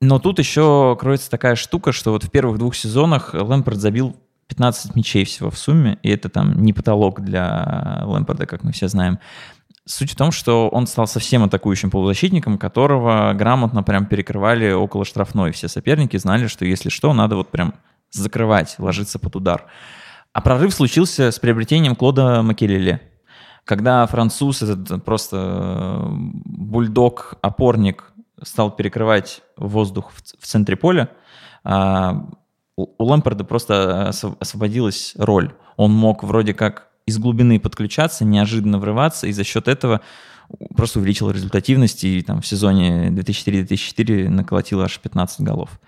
[0.00, 4.16] Но тут еще кроется такая штука, что вот в первых двух сезонах Лэмпорт забил
[4.48, 8.88] 15 мячей всего в сумме, и это там не потолок для Лэмпорда, как мы все
[8.88, 9.18] знаем.
[9.86, 15.52] Суть в том, что он стал совсем атакующим полузащитником, которого грамотно прям перекрывали около штрафной.
[15.52, 17.74] Все соперники знали, что если что, надо вот прям
[18.10, 19.66] закрывать, ложиться под удар.
[20.32, 23.00] А прорыв случился с приобретением Клода Макелеле.
[23.64, 26.06] Когда француз, этот просто э,
[26.44, 31.08] бульдог-опорник, стал перекрывать воздух в центре поля,
[31.62, 32.26] а,
[32.76, 35.54] у Лэмпорда просто освободилась роль.
[35.76, 40.00] Он мог вроде как из глубины подключаться, неожиданно врываться, и за счет этого
[40.76, 45.80] просто увеличил результативность, и там в сезоне 2004-2004 наколотил аж 15 голов.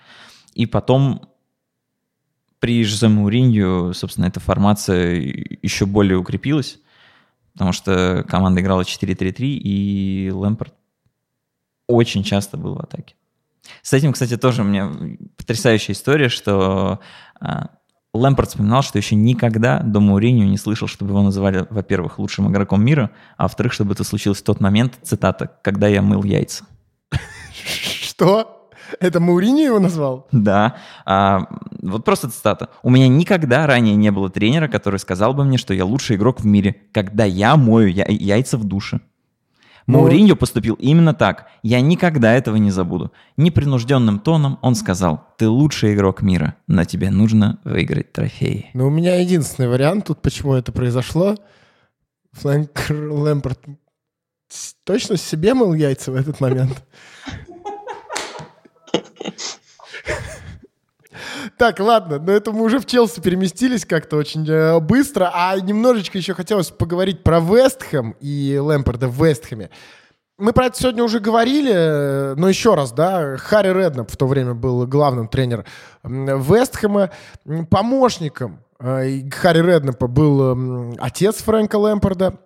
[0.55, 1.29] И потом
[2.59, 5.17] при Жозе Мауринью, собственно, эта формация
[5.63, 6.79] еще более укрепилась,
[7.53, 10.75] потому что команда играла 4-3-3, и Лэмпорт
[11.87, 13.15] очень часто был в атаке.
[13.83, 14.91] С этим, кстати, тоже у меня
[15.37, 17.01] потрясающая история, что
[17.41, 17.71] а,
[18.17, 22.85] Лэмпорт вспоминал, что еще никогда до Мауриньо не слышал, чтобы его называли, во-первых, лучшим игроком
[22.85, 26.65] мира, а во-вторых, чтобы это случилось в тот момент, цитата, когда я мыл яйца.
[27.53, 28.71] Что?
[29.01, 30.29] Это Мауриньо его назвал?
[30.33, 30.77] Да.
[31.05, 31.49] А,
[31.83, 32.69] вот просто цитата.
[32.83, 36.41] «У меня никогда ранее не было тренера, который сказал бы мне, что я лучший игрок
[36.41, 39.01] в мире, когда я мою я- яйца в душе».
[39.87, 41.47] Мауриньо поступил именно так.
[41.63, 43.13] Я никогда этого не забуду.
[43.37, 48.71] Непринужденным тоном он сказал, ты лучший игрок мира, но тебе нужно выиграть трофеи.
[48.75, 51.37] Ну, у меня единственный вариант тут, почему это произошло.
[52.33, 53.61] Флэнк Лэмпорт
[54.85, 56.85] точно себе мыл яйца в этот момент?
[61.59, 66.19] Так, ладно, но это мы уже в Челси переместились как-то очень э, быстро, а немножечко
[66.19, 69.71] еще хотелось поговорить про Вестхэм и Лэмпорда в Вестхэме.
[70.39, 74.27] Мы про это сегодня уже говорили, э, но еще раз, да, Харри Реднап в то
[74.27, 75.65] время был главным тренером
[76.03, 77.11] Вестхэма,
[77.71, 82.39] помощником э, Харри Реднапа был отец Фрэнка Лэмпорда,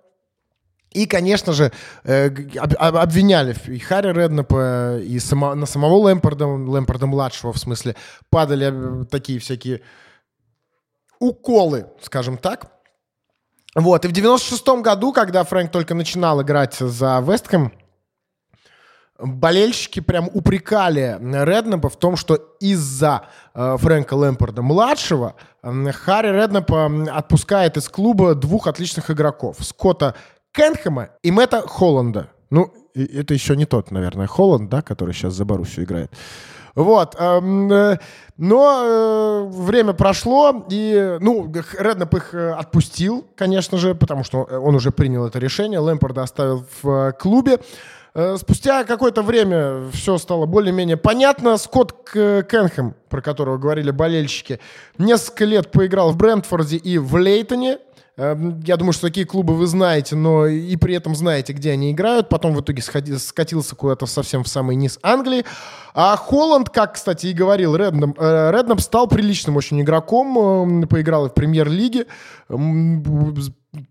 [0.90, 1.70] И, конечно же,
[2.03, 7.94] э, обвиняли и Харри Реднапа, и само, на самого Лэмпорда, Лэмпорда-младшего, в смысле,
[8.29, 9.83] падали такие всякие
[11.20, 12.72] уколы, скажем так.
[13.76, 17.72] Вот, и в 96-м году, когда Фрэнк только начинал играть за Вестхэм,
[19.16, 26.72] болельщики прям упрекали Реднапа в том, что из-за э, Фрэнка Лэмпорда младшего э, Харри Реднап
[26.72, 29.59] отпускает из клуба двух отличных игроков.
[29.61, 30.16] Скотта
[30.52, 32.30] Кенхэма и Мэтта Холланда.
[32.50, 36.12] Ну, это еще не тот, наверное, Холланд, да, который сейчас за Боруссию играет.
[36.74, 37.16] Вот.
[37.18, 37.98] Эм, э,
[38.36, 44.74] но э, время прошло, и, ну, Реднап их э, отпустил, конечно же, потому что он
[44.74, 45.78] уже принял это решение.
[45.78, 47.58] Лэмпорда оставил в клубе.
[48.38, 51.56] Спустя какое-то время все стало более-менее понятно.
[51.56, 54.58] Скотт Кенхэм, про которого говорили болельщики,
[54.98, 57.78] несколько лет поиграл в Брентфорде и в Лейтоне.
[58.20, 61.90] Эм, я думаю, что такие клубы вы знаете, но и при этом знаете, где они
[61.90, 62.28] играют.
[62.28, 65.46] Потом в итоге сходи, скатился куда-то совсем в самый низ Англии.
[65.94, 71.28] А Холланд, как, кстати, и говорил Реднап, э, Реднап стал приличным очень игроком, поиграл и
[71.30, 72.06] в премьер-лиге,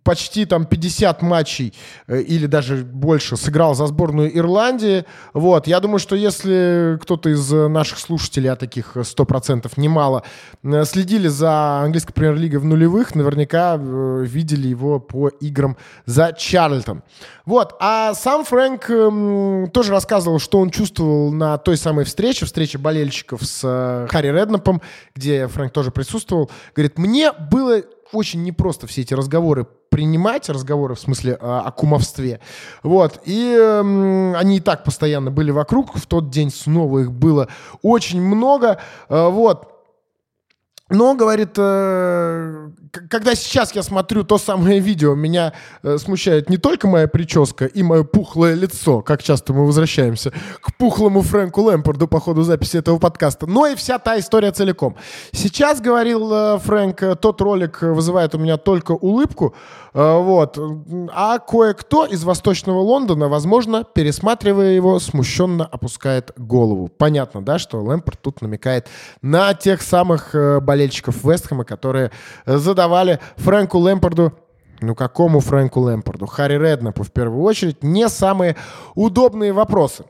[0.04, 1.74] почти там 50 матчей
[2.08, 5.06] э, или даже больше сыграл за сборную Ирландии.
[5.34, 10.24] Вот, я думаю, что если кто-то из наших слушателей, а таких 100% немало,
[10.63, 17.02] э, следили за английской премьер-лигой в нулевых, наверняка э, видели его по играм за Чарльтон.
[17.46, 22.78] Вот, а сам Фрэнк эм, тоже рассказывал, что он чувствовал на той самой встрече, встрече
[22.78, 24.82] болельщиков с Харри Реднапом,
[25.15, 26.52] где Фрэнк тоже присутствовал.
[26.76, 32.39] Говорит, мне было очень непросто все эти разговоры принимать, разговоры в смысле о, о кумовстве.
[32.84, 33.22] Вот.
[33.26, 35.95] И э, они и так постоянно были вокруг.
[35.95, 37.50] В тот день снова их было
[37.82, 38.80] очень много.
[39.10, 39.76] Э, вот.
[40.89, 42.69] Но, говорит, э,
[43.10, 47.84] когда сейчас я смотрю то самое видео, меня э, смущает не только моя прическа и
[47.84, 53.00] мое пухлое лицо, как часто мы возвращаемся к пухлому Фрэнку Лэмпорду по ходу записи этого
[53.00, 54.95] подкаста, но и вся та история целиком.
[55.32, 59.56] Сейчас, говорил э, Фрэнк, э, тот ролик вызывает у меня только улыбку,
[59.93, 60.60] э, вот.
[61.12, 66.89] А кое-кто из восточного Лондона, возможно, пересматривая его, смущенно опускает голову.
[66.95, 68.88] Понятно, да, что Лэмпорд тут намекает
[69.24, 72.12] на тех самых э, болельщиков Вестхэма, которые
[72.45, 72.99] задавали
[73.38, 74.34] Фрэнку Лэмпорду
[74.82, 76.26] ну какому Фрэнку Лэмпорду?
[76.26, 78.56] Харри Реднапу в первую очередь не самые
[78.96, 80.06] удобные вопросы.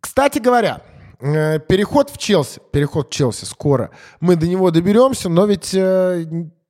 [0.00, 0.82] Кстати говоря,
[1.20, 6.24] э, переход в Челси, переход в Челси скоро, мы до него доберемся, но ведь э,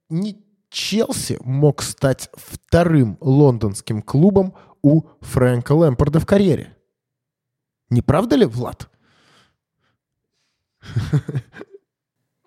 [0.09, 6.77] не Челси мог стать вторым лондонским клубом у Фрэнка Лэмпорда в карьере.
[7.91, 8.89] Не правда ли, Влад?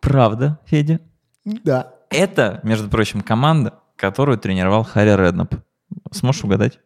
[0.02, 1.00] Правда, Федя.
[1.46, 1.97] Да.
[2.10, 5.56] Это, между прочим, команда, которую тренировал Харри Реднап.
[6.12, 6.80] Сможешь угадать?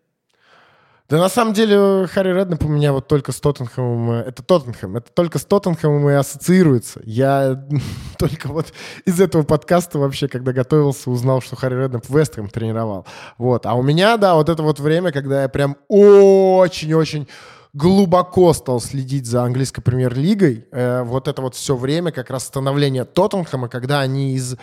[1.11, 4.95] Да на самом деле Харри Реднап у меня вот только с Тоттенхэмом, э, это Тоттенхэм,
[4.95, 7.01] это только с Тоттенхэмом и ассоциируется.
[7.03, 7.67] Я
[8.17, 8.67] только вот
[9.03, 13.05] из этого подкаста вообще, когда готовился, узнал, что Харри Реднап Вестхэм тренировал.
[13.37, 13.65] Вот.
[13.65, 17.27] А у меня, да, вот это вот время, когда я прям очень-очень
[17.73, 20.65] глубоко стал следить за английской премьер-лигой.
[20.71, 24.57] Э, вот это вот все время как раз становление Тоттенхэма, когда они из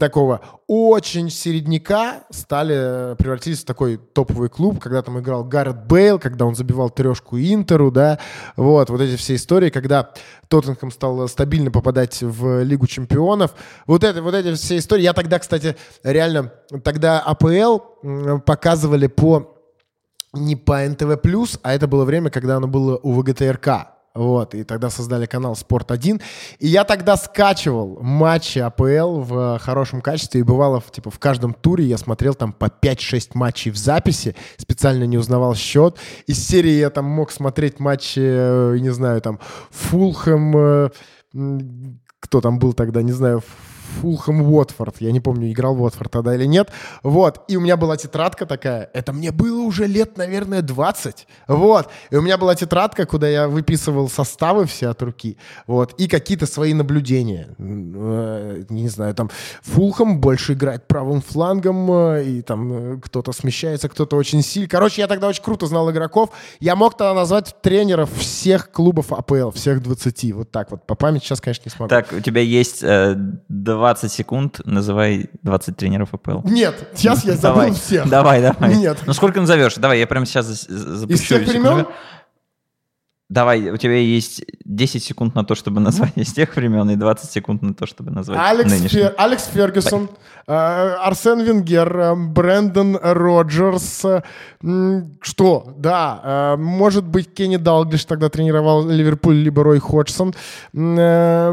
[0.00, 6.46] такого очень середняка стали, превратились в такой топовый клуб, когда там играл Гаррет Бейл, когда
[6.46, 8.18] он забивал трешку Интеру, да,
[8.56, 10.10] вот, вот эти все истории, когда
[10.48, 13.54] Тоттенхэм стал стабильно попадать в Лигу чемпионов.
[13.86, 15.02] Вот, это, вот эти все истории.
[15.02, 17.78] Я тогда, кстати, реально, тогда АПЛ
[18.46, 19.53] показывали по
[20.34, 21.18] не по НТВ+,
[21.62, 23.94] а это было время, когда оно было у ВГТРК.
[24.14, 26.22] Вот, и тогда создали канал «Спорт-1».
[26.60, 31.84] И я тогда скачивал матчи АПЛ в хорошем качестве, и бывало, типа, в каждом туре
[31.84, 35.98] я смотрел там по 5-6 матчей в записи, специально не узнавал счет.
[36.28, 40.90] Из серии я там мог смотреть матчи, э, не знаю, там, Фулхэм, э,
[42.20, 43.42] кто там был тогда, не знаю,
[43.84, 44.96] Фулхэм Уотфорд.
[45.00, 46.70] Я не помню, играл Уотфорд тогда или нет.
[47.02, 47.42] Вот.
[47.48, 48.90] И у меня была тетрадка такая.
[48.92, 51.26] Это мне было уже лет, наверное, 20.
[51.48, 51.88] Вот.
[52.10, 55.36] И у меня была тетрадка, куда я выписывал составы все от руки.
[55.66, 55.94] Вот.
[56.00, 57.48] И какие-то свои наблюдения.
[57.58, 59.30] Э, не знаю, там
[59.62, 64.68] Фулхэм больше играет правым флангом, э, и там э, кто-то смещается, кто-то очень сильный.
[64.68, 66.30] Короче, я тогда очень круто знал игроков.
[66.60, 70.32] Я мог тогда назвать тренеров всех клубов АПЛ, всех 20.
[70.32, 70.86] Вот так вот.
[70.86, 71.88] По памяти сейчас, конечно, не смогу.
[71.88, 73.14] Так, у тебя есть э,
[73.84, 76.40] 20 секунд, называй 20 тренеров АПЛ.
[76.48, 78.08] Нет, сейчас я забыл давай, всех.
[78.08, 78.74] Давай, давай.
[78.76, 78.98] Нет.
[79.06, 79.74] Ну сколько назовешь?
[79.74, 81.12] Давай, я прямо сейчас запущу.
[81.14, 81.86] Из всех времен?
[83.30, 87.30] Давай, у тебя есть 10 секунд на то, чтобы назвать из тех времен, и 20
[87.30, 89.00] секунд на то, чтобы назвать Алекс, нынешний.
[89.00, 90.08] Фер- Алекс Фергюсон,
[90.46, 94.04] э, Арсен Венгер, э, Брэндон Роджерс.
[94.04, 94.22] э,
[95.20, 95.74] Что?
[95.78, 100.34] Да, э, может быть, Кенни Далглиш тогда тренировал Ливерпуль, либо Рой Ходжсон.
[100.74, 101.52] Э,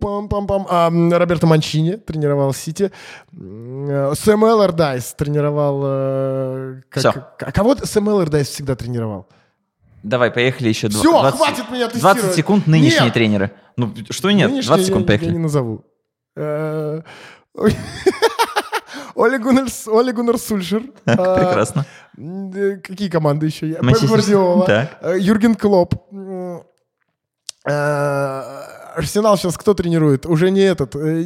[0.00, 0.66] Пам-пам-пам.
[0.68, 2.90] А, Роберто Манчини тренировал Сити.
[3.32, 5.80] Э, Сэм Эллардайс тренировал...
[5.84, 7.12] э, как- Всё.
[7.40, 9.26] а кого Сэм Эллардайс всегда тренировал?
[10.04, 12.36] Давай, поехали еще Все, 20 хватит меня 20 тестировать.
[12.36, 13.14] секунд нынешние Нет.
[13.14, 13.50] тренеры.
[13.76, 14.50] Ну, что нет?
[14.50, 15.36] Нынешний 20 секунд, я, я поехали.
[15.36, 15.84] не назову.
[16.36, 17.02] Э.
[19.16, 20.82] Оля Гуннер, Сульшер.
[21.06, 21.84] А, прекрасно.
[22.16, 23.66] э, Какие команды еще?
[23.68, 24.00] Я- Пеп.
[24.02, 24.88] Гвардиола.
[25.18, 25.94] Юрген Клоп.
[28.98, 30.26] Арсенал сейчас кто тренирует?
[30.26, 30.96] Уже не этот.
[30.96, 31.24] э,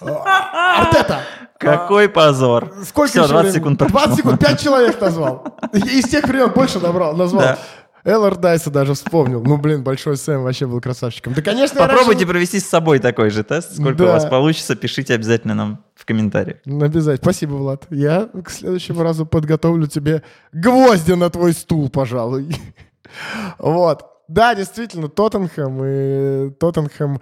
[0.00, 1.20] э, Артета.
[1.58, 2.72] Какой позор.
[2.76, 3.58] А, Сколько Все, еще 20 времени?
[3.58, 4.16] секунд 20 прошло.
[4.16, 5.56] секунд, 5 человек назвал.
[5.72, 7.42] Из тех времен больше набрал, назвал.
[7.42, 7.58] Да.
[8.06, 9.42] Эллар Дайса даже вспомнил.
[9.42, 11.32] Ну, блин, Большой Сэм вообще был красавчиком.
[11.32, 13.72] Да, конечно, Попробуйте раньше- провести с собой такой же тест.
[13.76, 14.04] Сколько Да.
[14.04, 16.58] у вас получится, пишите обязательно нам в комментариях.
[16.66, 17.16] Обязательно.
[17.32, 17.84] Спасибо, Влад.
[17.88, 22.54] Я к следующему разу подготовлю тебе гвозди на твой стул, пожалуй.
[23.58, 24.04] Вот.
[24.28, 25.84] Да, действительно, Тоттенхэм.
[25.84, 27.20] И Тоттенхэм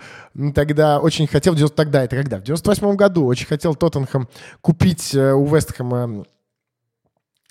[0.54, 1.52] тогда очень хотел...
[1.54, 2.38] в 90 Тогда, это когда?
[2.38, 4.28] В 98 году очень хотел Тоттенхэм
[4.60, 6.24] купить э, у Вестхэма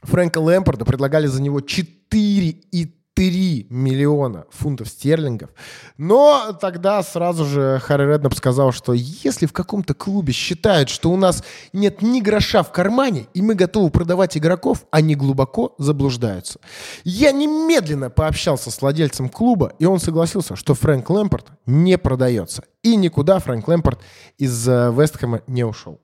[0.04, 0.86] Фрэнка Лэмпорда.
[0.86, 2.92] Предлагали за него 4,3
[3.30, 5.50] миллиона фунтов стерлингов.
[5.98, 11.18] Но тогда сразу же Харри Реднап сказал, что если в каком-то клубе считают, что у
[11.18, 11.44] нас
[11.74, 16.60] нет ни гроша в кармане, и мы готовы продавать игроков, они глубоко заблуждаются.
[17.04, 22.64] Я немедленно пообщался с владельцем клуба, и он согласился, что Фрэнк Лэмпорт не продается.
[22.84, 24.00] И никуда Фрэнк Лэмпорт
[24.38, 26.00] из э, Вестхэма не ушел.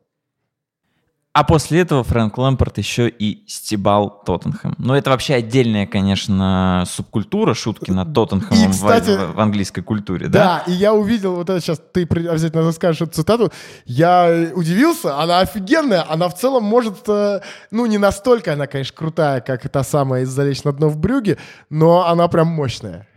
[1.37, 4.73] А после этого Фрэнк Лэмпорт еще и стебал Тоттенхэм.
[4.79, 9.83] Но это вообще отдельная, конечно, субкультура, шутки над Тоттенхэмом И, в- кстати, в, в английской
[9.83, 10.63] культуре, да?
[10.65, 13.51] Да, и я увидел, вот это сейчас ты обязательно скажешь эту цитату,
[13.85, 18.97] я э, удивился, она офигенная, она в целом может, э, ну не настолько она, конечно,
[18.97, 21.37] крутая, как та самая из «Залечь на дно в брюге»,
[21.69, 23.07] но она прям мощная.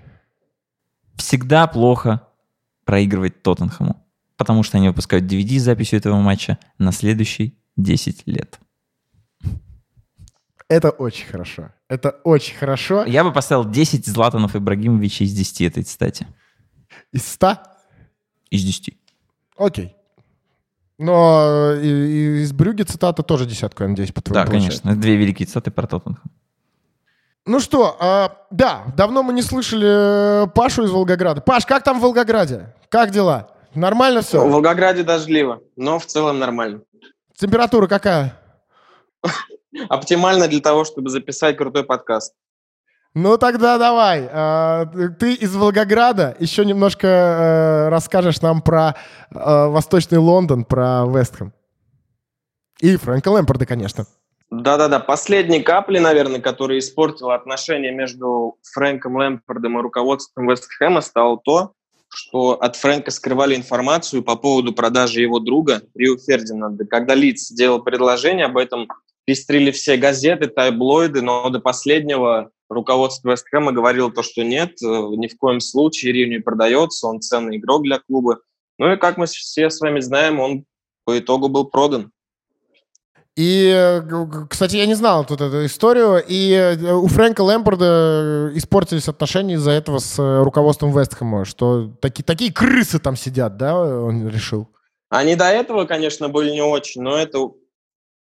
[1.16, 2.20] Всегда плохо
[2.84, 3.96] проигрывать Тоттенхэму,
[4.36, 8.58] потому что они выпускают DVD с записью этого матча на следующий 10 лет.
[10.68, 11.70] Это очень хорошо.
[11.88, 13.04] Это очень хорошо.
[13.04, 16.28] Я бы поставил 10 Златанов Ибрагимовича из 10 этой цитате.
[17.12, 17.58] Из 100?
[18.50, 18.96] Из 10.
[19.56, 19.96] Окей.
[20.98, 21.82] Но э,
[22.42, 24.94] из Брюги цитата тоже десятку, я надеюсь, по Да, конечно.
[24.94, 26.30] Две великие цитаты про Тоттенхэм.
[27.46, 31.40] Ну что, а, да, давно мы не слышали э, Пашу из Волгограда.
[31.40, 32.74] Паш, как там в Волгограде?
[32.90, 33.50] Как дела?
[33.74, 34.46] Нормально В все?
[34.46, 36.82] Волгограде дождливо, но в целом нормально.
[37.40, 38.34] Температура какая?
[39.88, 42.34] Оптимально для того, чтобы записать крутой подкаст.
[43.14, 44.28] Ну тогда давай.
[44.30, 44.84] А,
[45.18, 46.36] Ты из Волгограда.
[46.38, 48.94] Еще немножко э, расскажешь нам про
[49.30, 51.54] э, Восточный Лондон, про Вестхэм.
[52.80, 54.04] И Фрэнка Лэмпорда, конечно.
[54.50, 61.72] Да-да-да, последней капли, наверное, которая испортила отношения между Фрэнком Лэмпордом и руководством Вестхэма, стало то,
[62.12, 66.84] что от Фрэнка скрывали информацию по поводу продажи его друга Рио Фердинанда.
[66.84, 68.88] Когда Лиц делал предложение об этом,
[69.24, 75.28] пестрили все газеты, таблоиды, но до последнего руководство Вестхэма говорило то, что нет, э, ни
[75.28, 78.40] в коем случае Рио не продается, он ценный игрок для клуба.
[78.78, 80.64] Ну и как мы все с вами знаем, он
[81.04, 82.10] по итогу был продан.
[83.40, 84.02] И, э,
[84.50, 86.22] кстати, я не знал тут эту историю.
[86.28, 92.22] И э, у Фрэнка Лэмпорда э, испортились отношения из-за этого с руководством Вестхэма, что таки,
[92.22, 94.68] такие крысы там сидят, да, он решил.
[95.08, 97.38] Они до этого, конечно, были не очень, но это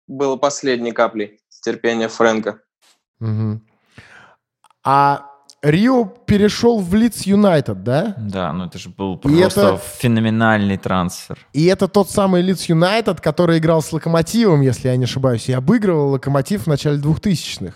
[0.07, 2.61] было последней каплей терпения Фрэнка.
[3.19, 3.67] Мгм.
[4.85, 5.31] А
[5.63, 8.15] Рио перешел в Лидс Юнайтед, да?
[8.19, 11.39] Да, ну это же был просто это- феноменальный трансфер.
[11.53, 15.53] И это тот самый Лидс Юнайтед, который играл с Локомотивом, если я не ошибаюсь, и
[15.53, 17.75] обыгрывал Локомотив в начале 2000-х.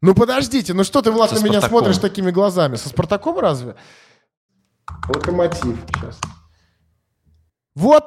[0.00, 1.78] Ну подождите, ну что ты, Влад, Со на меня «Спартаком».
[1.78, 2.74] смотришь такими глазами?
[2.76, 3.76] Со Спартаком разве?
[5.08, 6.18] Локомотив, сейчас.
[7.76, 8.04] Вот,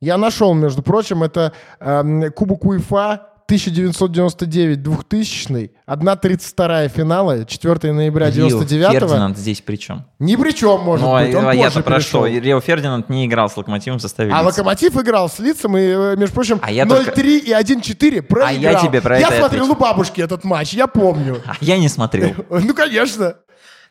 [0.00, 8.92] я нашел, между прочим, это эм, Кубок УЕФА 1999-2000, 1.32 финала, 4 ноября Рио 99
[8.92, 10.06] Фердинанд здесь при чем?
[10.18, 12.26] Ни при чем, может ну, быть, он а я-то про что?
[12.26, 14.60] Рио Фердинанд не играл с Локомотивом в составе А Лица.
[14.60, 18.48] Локомотив играл с лицом и, э, между прочим, А я 0-3 только- и 1-4 проиграл.
[18.48, 19.72] А я тебе про Я это и смотрел ответил.
[19.72, 21.42] у бабушки этот матч, я помню.
[21.46, 22.34] А я не смотрел.
[22.50, 23.36] Ну, конечно.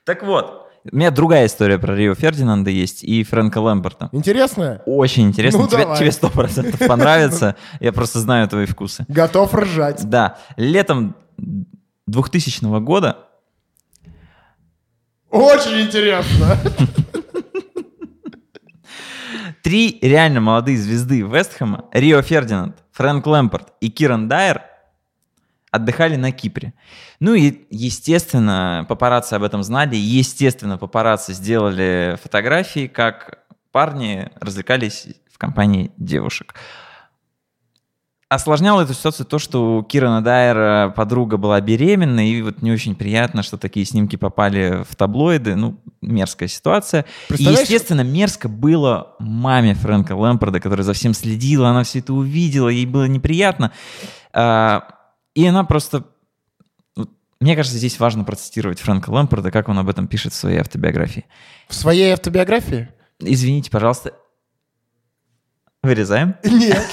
[0.05, 4.09] Так вот, у меня другая история про Рио Фердинанда есть и Фрэнка Лэмпорта.
[4.11, 4.81] Интересно?
[4.85, 5.61] Очень интересно.
[5.61, 5.97] Ну, тебе, давай.
[5.97, 7.55] тебе 100% понравится.
[7.79, 9.05] Я просто знаю твои вкусы.
[9.07, 10.07] Готов ржать.
[10.09, 11.15] Да, летом
[12.07, 13.17] 2000 года
[15.29, 16.57] Очень интересно.
[19.63, 24.63] Три реально молодые звезды Вестхэма, Рио Фердинанд, Фрэнк Лэмпорт и Киран Дайер
[25.71, 26.73] отдыхали на Кипре.
[27.19, 33.39] Ну и, естественно, папарацци об этом знали, естественно, папарацци сделали фотографии, как
[33.71, 36.55] парни развлекались в компании девушек.
[38.29, 42.95] Осложняло эту ситуацию то, что у Кирана Дайера подруга была беременна, и вот не очень
[42.95, 45.55] приятно, что такие снимки попали в таблоиды.
[45.55, 47.05] Ну, мерзкая ситуация.
[47.35, 52.69] И, естественно, мерзко было маме Фрэнка Лэмпорда, которая за всем следила, она все это увидела,
[52.69, 53.71] ей было неприятно.
[55.39, 56.03] И она просто...
[57.39, 61.25] Мне кажется, здесь важно процитировать Фрэнка Лэмпорда, как он об этом пишет в своей автобиографии.
[61.69, 62.89] В своей автобиографии?
[63.19, 64.11] Извините, пожалуйста,
[65.81, 66.35] Вырезаем?
[66.43, 66.85] Нет,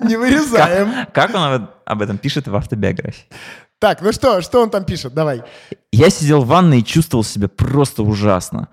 [0.00, 1.06] не вырезаем.
[1.14, 3.24] Как, как он об этом пишет в автобиографии?
[3.78, 5.14] Так, ну что, что он там пишет?
[5.14, 5.42] Давай.
[5.90, 8.68] Я сидел в ванной и чувствовал себя просто ужасно.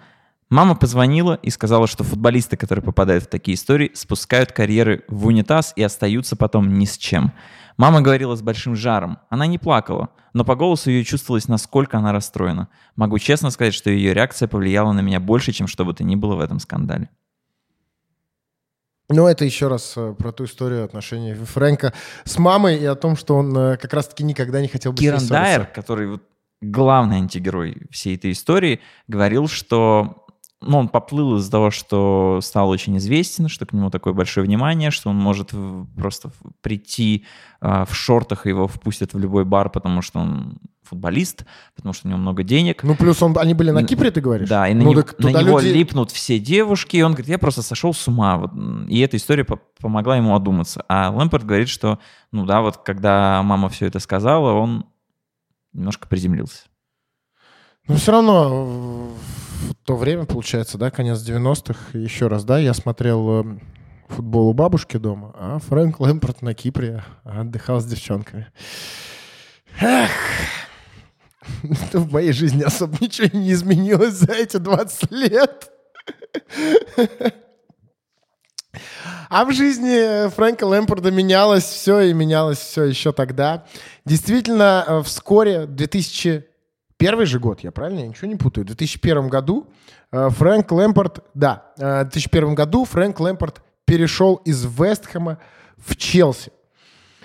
[0.50, 5.72] Мама позвонила и сказала, что футболисты, которые попадают в такие истории, спускают карьеры в унитаз
[5.78, 7.32] и остаются потом ни с чем.
[7.78, 9.20] Мама говорила с большим жаром.
[9.30, 12.70] Она не плакала, но по голосу ее чувствовалось, насколько она расстроена.
[12.96, 16.16] Могу честно сказать, что ее реакция повлияла на меня больше, чем что бы то ни
[16.16, 17.10] было в этом скандале.
[19.10, 23.16] Но это еще раз э, про ту историю отношений Фрэнка с мамой и о том,
[23.16, 26.24] что он э, как раз-таки никогда не хотел быть Киран Дайер, который вот
[26.62, 30.25] главный антигерой всей этой истории, говорил, что
[30.62, 34.90] ну, он поплыл из-за того, что стал очень известен, что к нему такое большое внимание,
[34.90, 35.52] что он может
[35.96, 36.32] просто
[36.62, 37.26] прийти
[37.62, 41.46] э, в шортах, и его впустят в любой бар, потому что он футболист,
[41.76, 42.84] потому что у него много денег.
[42.84, 44.48] Ну, плюс он, они были на Кипре, ты говоришь?
[44.48, 45.74] Да, и на, ну, него, на него люди...
[45.74, 48.38] липнут все девушки, и он говорит, я просто сошел с ума.
[48.38, 48.52] Вот,
[48.88, 50.86] и эта история по помогла ему одуматься.
[50.88, 52.00] А Лэмпорт говорит, что,
[52.32, 54.86] ну да, вот когда мама все это сказала, он
[55.74, 56.64] немножко приземлился.
[57.88, 59.10] Ну, все равно
[59.56, 63.62] в то время, получается, да, конец 90-х, еще раз, да, я смотрел эм,
[64.08, 68.48] футбол у бабушки дома, а Фрэнк Лэмпорт на Кипре отдыхал с девчонками.
[69.80, 70.12] Эх!
[71.94, 75.72] В моей жизни особо ничего не изменилось за эти 20 лет.
[79.30, 83.66] А в жизни Фрэнка Лэмпорда менялось все и менялось все еще тогда.
[84.06, 86.46] Действительно, э, вскоре, в 2000
[86.98, 88.00] Первый же год, я правильно?
[88.00, 88.64] Я ничего не путаю.
[88.64, 89.68] В 2001 году
[90.12, 95.40] э, Фрэнк Лэмпорт, да, э, в 2001 году Фрэнк Лэмпорт перешел из Вестхэма
[95.78, 96.52] в Челси.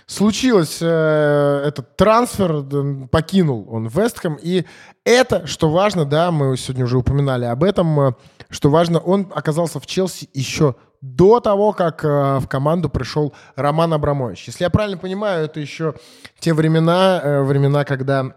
[0.06, 2.64] Случилось э, этот трансфер,
[3.12, 4.64] покинул он Вестхэм, и
[5.04, 8.12] это, что важно, да, мы сегодня уже упоминали об этом, э,
[8.48, 13.94] что важно, он оказался в Челси еще до того, как э, в команду пришел Роман
[13.94, 14.48] Абрамович.
[14.48, 15.94] Если я правильно понимаю, это еще
[16.40, 18.34] те времена, э, времена, когда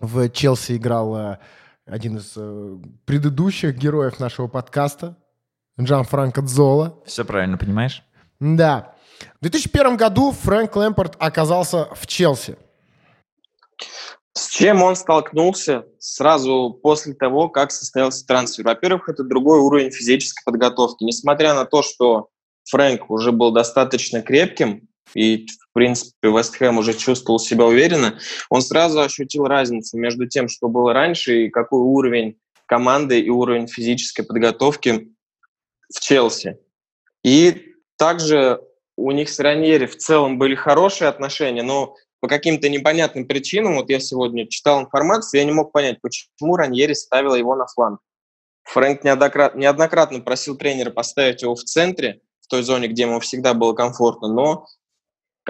[0.00, 1.38] в Челси играл э,
[1.86, 5.16] один из э, предыдущих героев нашего подкаста,
[5.78, 6.98] Джан Франко Дзола.
[7.06, 8.02] Все правильно понимаешь?
[8.40, 8.94] Да.
[9.38, 12.56] В 2001 году Фрэнк Лэмпорт оказался в Челси.
[14.32, 18.64] С чем он столкнулся сразу после того, как состоялся трансфер?
[18.64, 21.04] Во-первых, это другой уровень физической подготовки.
[21.04, 22.28] Несмотря на то, что
[22.70, 28.62] Фрэнк уже был достаточно крепким, и, в принципе, Вест Хэм уже чувствовал себя уверенно, он
[28.62, 34.22] сразу ощутил разницу между тем, что было раньше, и какой уровень команды и уровень физической
[34.22, 35.08] подготовки
[35.92, 36.58] в Челси.
[37.24, 38.60] И также
[38.96, 43.88] у них с Раньери в целом были хорошие отношения, но по каким-то непонятным причинам, вот
[43.90, 48.00] я сегодня читал информацию, я не мог понять, почему Раньери ставила его на фланг.
[48.64, 53.54] Фрэнк неоднократно, неоднократно просил тренера поставить его в центре, в той зоне, где ему всегда
[53.54, 54.66] было комфортно, но,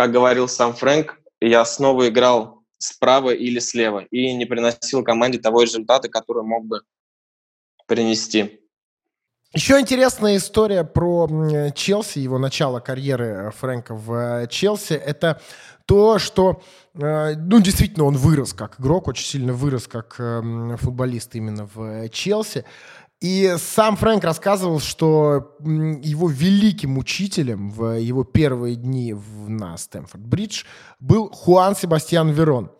[0.01, 5.61] как говорил сам Фрэнк, я снова играл справа или слева и не приносил команде того
[5.61, 6.81] результата, который мог бы
[7.87, 8.63] принести.
[9.53, 11.29] Еще интересная история про
[11.75, 15.43] Челси, его начало карьеры э, Фрэнка в э, Челси, это
[15.85, 16.63] то, что,
[16.95, 20.15] э, ну, действительно, он вырос как игрок, очень сильно вырос как
[20.79, 22.65] футболист именно в Челси.
[23.21, 29.15] И сам Фрэнк рассказывал, что его великим учителем в его первые дни
[29.47, 30.65] на Стэнфорд-Бридж
[31.01, 32.71] был Хуан Себастьян Верон.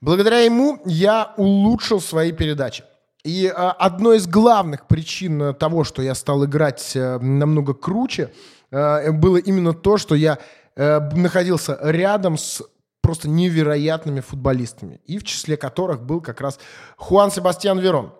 [0.00, 2.84] Благодаря ему я улучшил свои передачи.
[3.24, 8.32] И а, одной из главных причин того, что я стал играть э, намного круче,
[8.70, 10.38] э, было именно то, что я
[10.76, 12.62] находился рядом с
[13.00, 16.60] просто невероятными футболистами, и в числе которых был как раз
[16.96, 18.12] Хуан Себастьян Верон.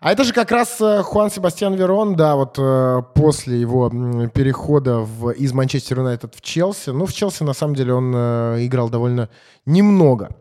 [0.00, 2.54] А это же как раз Хуан Себастьян Верон, да, вот
[3.14, 3.88] после его
[4.28, 6.90] перехода в, из Манчестер Юнайтед в Челси.
[6.90, 9.30] Ну, в Челси, на самом деле, он играл довольно
[9.64, 10.36] немного.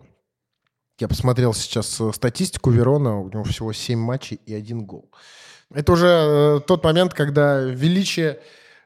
[0.97, 5.11] Я посмотрел сейчас э, статистику Верона, у него всего 7 матчей и один гол.
[5.73, 8.39] Это уже э, тот момент, когда величие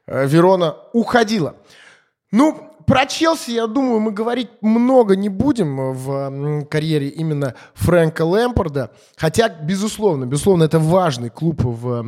[0.06, 1.54] э, Верона уходило.
[2.32, 8.90] Ну, про Челси, я думаю, мы говорить много не будем в карьере именно Фрэнка Лэмпорда.
[9.16, 12.02] Хотя, безусловно, безусловно, это важный клуб в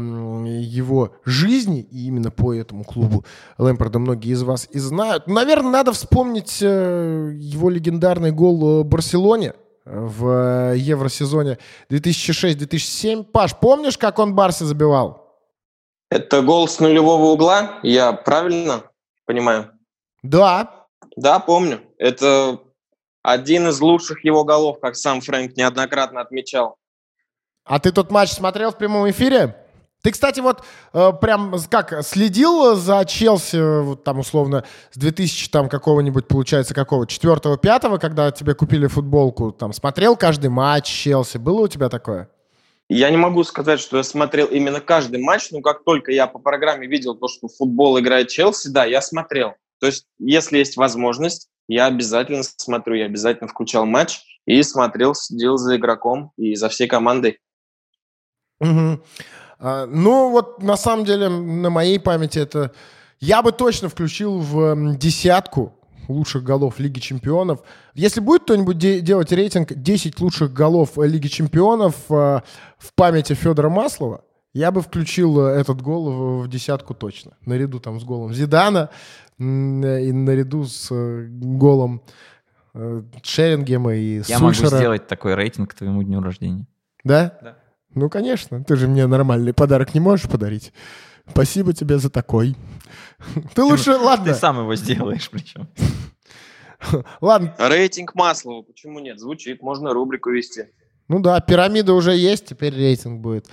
[0.45, 1.87] его жизни.
[1.93, 3.25] И именно по этому клубу
[3.59, 5.29] Лэмпорда многие из вас и знают.
[5.29, 9.55] Наверное, надо вспомнить его легендарный гол в Барселоне
[9.85, 11.59] в Евросезоне
[11.91, 13.23] 2006-2007.
[13.23, 15.39] Паш, помнишь, как он Барсе забивал?
[16.11, 18.83] Это гол с нулевого угла, я правильно
[19.27, 19.71] понимаю?
[20.23, 20.87] Да.
[21.17, 21.81] Да, помню.
[21.99, 22.61] Это
[23.23, 26.77] один из лучших его голов, как сам Фрэнк неоднократно отмечал.
[27.65, 29.57] А ты тот матч смотрел в прямом эфире?
[30.03, 35.69] Ты, кстати, вот э, прям как следил за Челси, вот там условно с 2000 там
[35.69, 41.63] какого-нибудь, получается, какого, четвертого, пятого, когда тебе купили футболку, там смотрел каждый матч Челси, было
[41.63, 42.29] у тебя такое?
[42.89, 46.41] Я не могу сказать, что я смотрел именно каждый матч, но как только я по
[46.41, 49.55] программе видел то, что футбол играет Челси, да, я смотрел.
[49.83, 55.57] То есть, если есть возможность, я обязательно смотрю, я обязательно включал матч и смотрел, следил
[55.57, 57.41] за игроком и за всей командой.
[58.61, 59.01] Угу.
[59.59, 62.71] А, ну, вот на самом деле на моей памяти это...
[63.19, 65.75] Я бы точно включил в десятку
[66.07, 67.63] лучших голов Лиги Чемпионов.
[67.95, 72.41] Если будет кто-нибудь де- делать рейтинг 10 лучших голов Лиги Чемпионов э,
[72.79, 74.23] в памяти Федора Маслова,
[74.55, 77.33] я бы включил э, этот гол в, в десятку точно.
[77.47, 78.91] Наряду там с голом Зидана
[79.43, 82.03] и наряду с э, голом
[82.75, 84.65] э, Шерингема и Я Сульшера.
[84.65, 86.67] могу сделать такой рейтинг к твоему дню рождения.
[87.05, 87.39] Да?
[87.43, 87.59] Да.
[87.95, 90.73] Ну, конечно, ты же мне нормальный подарок не можешь подарить.
[91.29, 92.57] Спасибо тебе за такой.
[93.55, 94.33] Ты лучше, ладно.
[94.33, 95.69] Ты сам его сделаешь причем.
[97.21, 97.55] Ладно.
[97.59, 99.21] Рейтинг Маслова, почему нет?
[99.21, 100.67] Звучит, можно рубрику вести.
[101.07, 103.49] Ну да, пирамида уже есть, теперь рейтинг будет.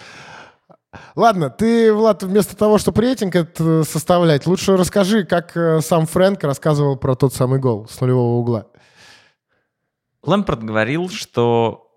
[1.16, 6.44] Ладно, ты, Влад, вместо того, чтобы рейтинг это составлять, лучше расскажи, как э, сам Фрэнк
[6.44, 8.68] рассказывал про тот самый гол с нулевого угла.
[10.24, 11.90] Лэмпорт говорил, что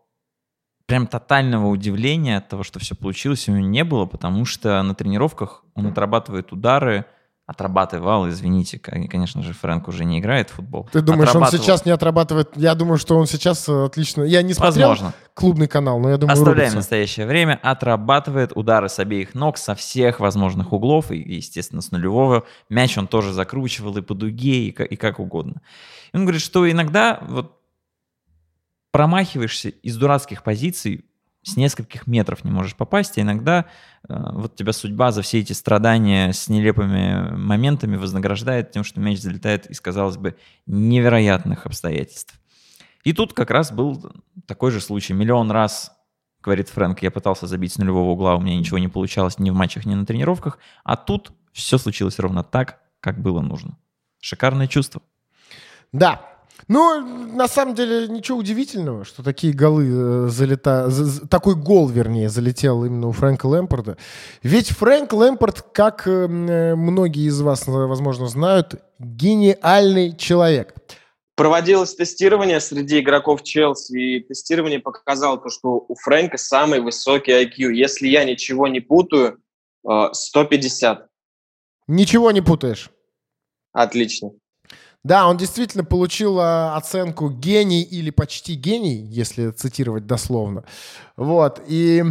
[0.87, 4.95] прям тотального удивления от того, что все получилось, у него не было, потому что на
[4.95, 7.07] тренировках он отрабатывает удары,
[7.47, 10.89] отрабатывал, извините, конечно же, Фрэнк уже не играет в футбол.
[10.93, 12.57] Ты думаешь, он сейчас не отрабатывает?
[12.57, 14.23] Я думаю, что он сейчас э, отлично...
[14.23, 15.15] Я не смотрел Возможно.
[15.35, 16.77] клубный канал, но я думаю, Оставляем рубится.
[16.77, 17.59] настоящее время.
[17.63, 22.45] Отрабатывает удары с обеих ног, со всех возможных углов, и, естественно, с нулевого.
[22.69, 25.63] Мяч он тоже закручивал и по дуге, и, и как угодно.
[26.13, 27.59] И он говорит, что иногда вот
[28.93, 31.07] промахиваешься из дурацких позиций,
[31.43, 33.67] с нескольких метров не можешь попасть, а иногда
[34.09, 39.19] э, вот тебя судьба за все эти страдания с нелепыми моментами вознаграждает тем, что мяч
[39.19, 40.37] залетает из, казалось бы,
[40.67, 42.39] невероятных обстоятельств.
[43.03, 44.13] И тут как раз был
[44.47, 45.13] такой же случай.
[45.13, 45.93] Миллион раз,
[46.41, 49.55] говорит Фрэнк, я пытался забить с нулевого угла, у меня ничего не получалось ни в
[49.55, 53.77] матчах, ни на тренировках, а тут все случилось ровно так, как было нужно.
[54.21, 55.03] Шикарное чувство.
[55.93, 56.32] Да,
[56.69, 57.01] ну,
[57.35, 60.91] на самом деле, ничего удивительного, что такие голы э, залета...
[61.29, 63.97] Такой гол, вернее, залетел именно у Фрэнка Лэмпорда.
[64.43, 70.75] Ведь Фрэнк Лэмпорд, как э, многие из вас, возможно, знают, гениальный человек.
[71.35, 77.73] Проводилось тестирование среди игроков Челси, и тестирование показало то, что у Фрэнка самый высокий IQ.
[77.73, 79.39] Если я ничего не путаю,
[79.85, 80.99] 150.
[80.99, 81.03] Э,
[81.89, 82.91] ничего не путаешь?
[83.73, 84.33] Отлично.
[85.05, 90.63] Да, он действительно получил а, оценку гений или почти гений, если цитировать дословно.
[91.17, 91.61] Вот.
[91.67, 92.05] И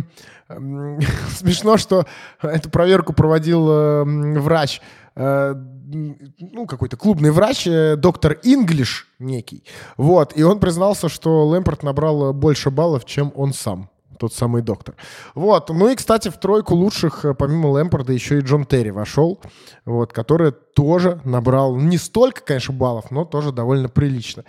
[0.50, 2.06] смешно, что
[2.42, 4.04] эту проверку проводил э,
[4.40, 4.82] врач,
[5.16, 9.64] э, ну, какой-то клубный врач, э, доктор Инглиш некий.
[9.96, 10.36] Вот.
[10.36, 13.90] И он признался, что Лэмпорт набрал больше баллов, чем он сам
[14.22, 14.96] тот самый доктор.
[15.34, 15.70] Вот.
[15.70, 19.40] Ну и, кстати, в тройку лучших, э, помимо Лэмпорда, еще и Джон Терри вошел,
[19.84, 24.46] вот, который тоже набрал не столько, конечно, баллов, но тоже довольно прилично.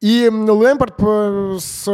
[0.00, 1.88] И Лэмпорт э, с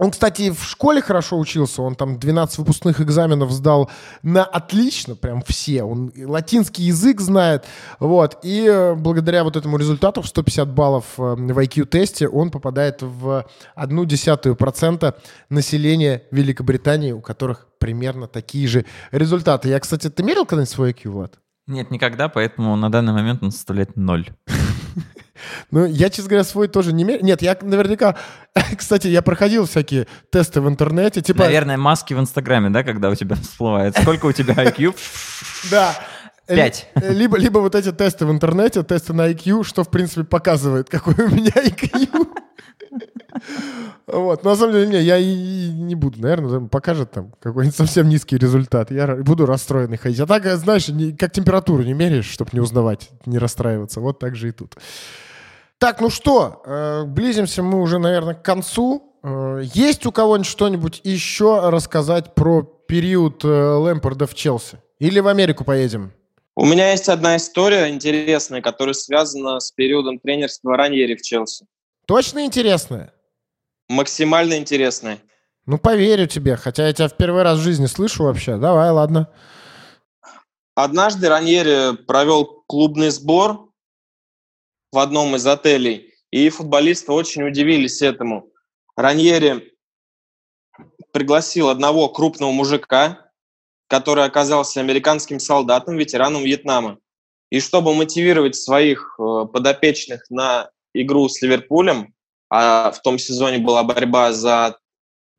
[0.00, 3.90] он, кстати, в школе хорошо учился, он там 12 выпускных экзаменов сдал
[4.22, 5.82] на отлично, прям все.
[5.82, 7.66] Он латинский язык знает,
[7.98, 8.38] вот.
[8.42, 13.46] И э, благодаря вот этому результату в 150 баллов э, в IQ-тесте он попадает в
[13.74, 15.16] одну десятую процента
[15.50, 19.68] населения Великобритании, у которых примерно такие же результаты.
[19.68, 21.38] Я, кстати, ты мерил когда-нибудь свой IQ, Влад?
[21.66, 24.30] Нет, никогда, поэтому на данный момент он составляет ноль.
[25.70, 27.24] Ну, я, честно говоря, свой тоже не меряю.
[27.24, 28.16] Нет, я наверняка...
[28.76, 31.20] Кстати, я проходил всякие тесты в интернете.
[31.20, 31.44] Типа...
[31.44, 33.96] Наверное, маски в Инстаграме, да, когда у тебя всплывает.
[33.96, 34.94] Сколько у тебя IQ?
[35.70, 35.94] Да.
[36.46, 36.88] Пять.
[36.96, 41.14] Либо, либо вот эти тесты в интернете, тесты на IQ, что, в принципе, показывает, какой
[41.14, 42.26] у меня IQ.
[44.06, 48.36] Вот, на самом деле, не, я и не буду, наверное, покажет там какой-нибудь совсем низкий
[48.36, 48.90] результат.
[48.90, 50.18] Я буду расстроенный ходить.
[50.20, 54.00] А так, знаешь, не, как температуру не меряешь, чтобы не узнавать, не расстраиваться.
[54.00, 54.74] Вот так же и тут.
[55.80, 59.16] Так, ну что, э, близимся мы уже, наверное, к концу.
[59.22, 64.82] Э, есть у кого-нибудь что-нибудь еще рассказать про период э, Лэмпорда в Челси?
[64.98, 66.12] Или в Америку поедем?
[66.54, 71.64] У меня есть одна история интересная, которая связана с периодом тренерства Раньери в Челси.
[72.06, 73.14] Точно интересная?
[73.88, 75.16] Максимально интересная.
[75.64, 78.58] Ну, поверю тебе, хотя я тебя в первый раз в жизни слышу вообще.
[78.58, 79.28] Давай, ладно.
[80.74, 83.69] Однажды Раньери провел клубный сбор
[84.92, 86.14] в одном из отелей.
[86.30, 88.50] И футболисты очень удивились этому.
[88.96, 89.74] Раньери
[91.12, 93.30] пригласил одного крупного мужика,
[93.88, 96.98] который оказался американским солдатом, ветераном Вьетнама.
[97.50, 102.14] И чтобы мотивировать своих э, подопечных на игру с Ливерпулем,
[102.48, 104.78] а в том сезоне была борьба за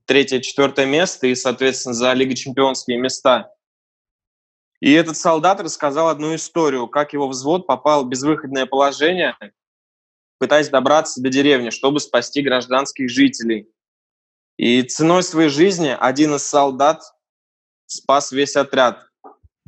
[0.05, 3.49] третье-четвертое место и, соответственно, за Лигу чемпионские места,
[4.81, 9.37] и этот солдат рассказал одну историю, как его взвод попал в безвыходное положение,
[10.39, 13.69] пытаясь добраться до деревни, чтобы спасти гражданских жителей.
[14.57, 17.03] И ценой своей жизни один из солдат
[17.85, 19.05] спас весь отряд.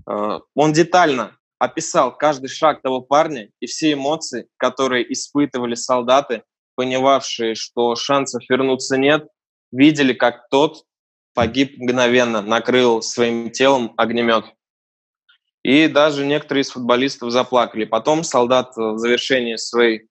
[0.09, 6.43] Э, он детально описал каждый шаг того парня и все эмоции, которые испытывали солдаты,
[6.75, 9.27] понимавшие, что шансов вернуться нет,
[9.71, 10.85] видели, как тот
[11.35, 14.45] погиб мгновенно, накрыл своим телом огнемет.
[15.63, 17.85] И даже некоторые из футболистов заплакали.
[17.85, 20.09] Потом солдат в завершении своей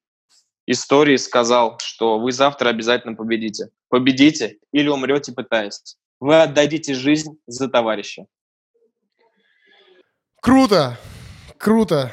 [0.67, 3.69] истории сказал, что вы завтра обязательно победите.
[3.89, 5.97] Победите или умрете, пытаясь.
[6.21, 8.27] Вы отдадите жизнь за товарища.
[10.41, 10.99] Круто!
[11.59, 12.13] Круто!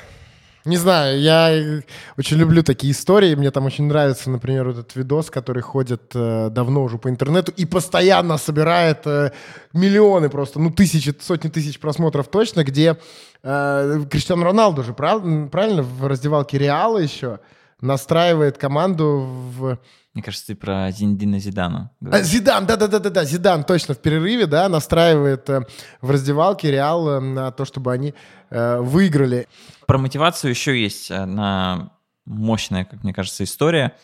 [0.65, 1.81] Не знаю, я
[2.17, 3.35] очень люблю такие истории.
[3.35, 7.53] Мне там очень нравится, например, вот этот видос, который ходит э, давно уже по интернету
[7.55, 9.31] и постоянно собирает э,
[9.73, 12.97] миллионы просто, ну, тысячи, сотни тысяч просмотров точно, где
[13.41, 17.39] э, Криштиану Роналду же, прав, правильно, в раздевалке Реала еще
[17.81, 19.25] настраивает команду
[19.57, 19.79] в
[20.15, 21.91] мне кажется, ты про Зиндина Зидана.
[22.03, 25.61] А, Зидан, да-да-да-да, Зидан точно в перерыве, да, настраивает э,
[26.01, 28.15] в раздевалке Реал э, на то, чтобы они
[28.49, 29.47] э, выиграли.
[29.89, 33.95] Про мотивацию еще есть одна мощная, как мне кажется, история.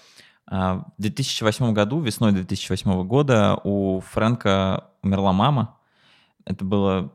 [0.47, 5.77] А, в 2008 году, весной 2008 года у Фрэнка умерла мама.
[6.43, 7.13] Это было...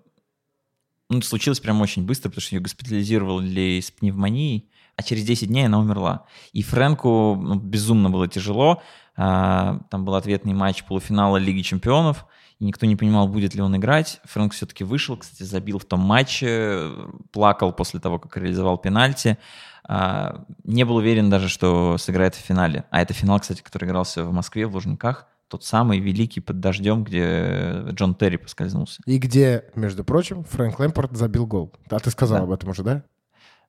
[1.09, 5.65] Ну, случилось прям очень быстро, потому что ее госпитализировали с пневмонией а через 10 дней
[5.65, 6.27] она умерла.
[6.53, 8.83] И Фрэнку ну, безумно было тяжело.
[9.17, 12.27] А, там был ответный матч полуфинала Лиги Чемпионов,
[12.61, 14.21] и никто не понимал, будет ли он играть.
[14.25, 16.91] Фрэнк все-таки вышел, кстати, забил в том матче,
[17.33, 19.39] плакал после того, как реализовал пенальти.
[19.85, 22.85] А, не был уверен даже, что сыграет в финале.
[22.91, 25.27] А это финал, кстати, который игрался в Москве, в Лужниках.
[25.49, 29.03] Тот самый великий под дождем, где Джон Терри поскользнулся.
[29.07, 31.73] И где, между прочим, Фрэнк Лэмпорт забил гол.
[31.89, 32.45] А ты сказал да.
[32.45, 33.03] об этом уже, да?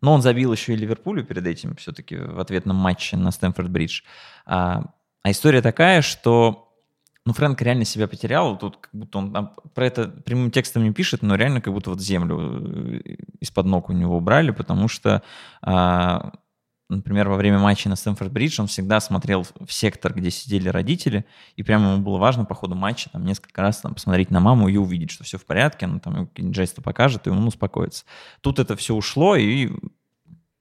[0.01, 4.01] Но он забил еще и Ливерпулю перед этим, все-таки в ответном матче на Стэнфорд-Бридж.
[4.45, 4.83] А,
[5.23, 6.70] а история такая, что
[7.25, 8.57] ну, Фрэнк реально себя потерял.
[8.57, 11.91] Тут как будто он там, про это прямым текстом не пишет, но реально как будто
[11.91, 13.01] вот землю э,
[13.39, 15.21] из-под ног у него убрали, потому что
[15.61, 16.31] а,
[16.91, 21.63] например, во время матча на Стэнфорд-Бридж он всегда смотрел в сектор, где сидели родители, и
[21.63, 24.77] прямо ему было важно по ходу матча там несколько раз там, посмотреть на маму и
[24.77, 28.05] увидеть, что все в порядке, она там какие-нибудь жесты покажет, и он успокоится.
[28.41, 29.71] Тут это все ушло, и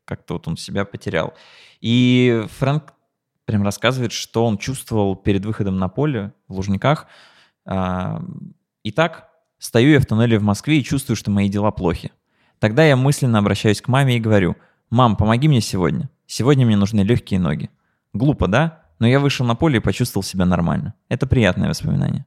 [0.05, 1.35] как-то вот он себя потерял.
[1.81, 2.95] И Фрэнк
[3.51, 7.07] прям рассказывает, что он чувствовал перед выходом на поле в Лужниках.
[7.67, 8.23] А,
[8.85, 9.29] Итак,
[9.59, 12.13] стою я в туннеле в Москве и чувствую, что мои дела плохи.
[12.61, 14.57] Тогда я мысленно обращаюсь к маме и говорю,
[14.91, 16.09] «Мам, помоги мне сегодня.
[16.27, 17.71] Сегодня мне нужны легкие ноги.
[18.13, 18.83] Глупо, да?
[18.99, 20.95] Но я вышел на поле и почувствовал себя нормально.
[21.09, 22.27] Это приятное воспоминание.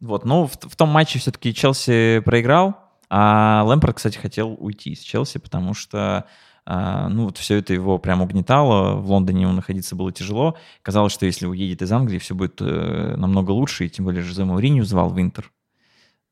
[0.00, 2.76] Вот, ну, в, в том матче все-таки Челси проиграл,
[3.10, 6.26] а Лэмпорт, кстати, хотел уйти из Челси, потому что
[6.70, 10.58] ну, вот все это его прям угнетало, в Лондоне ему находиться было тяжело.
[10.82, 14.44] Казалось, что если уедет из Англии, все будет э, намного лучше, и тем более Жозе
[14.44, 15.50] Мауринью звал в Интер.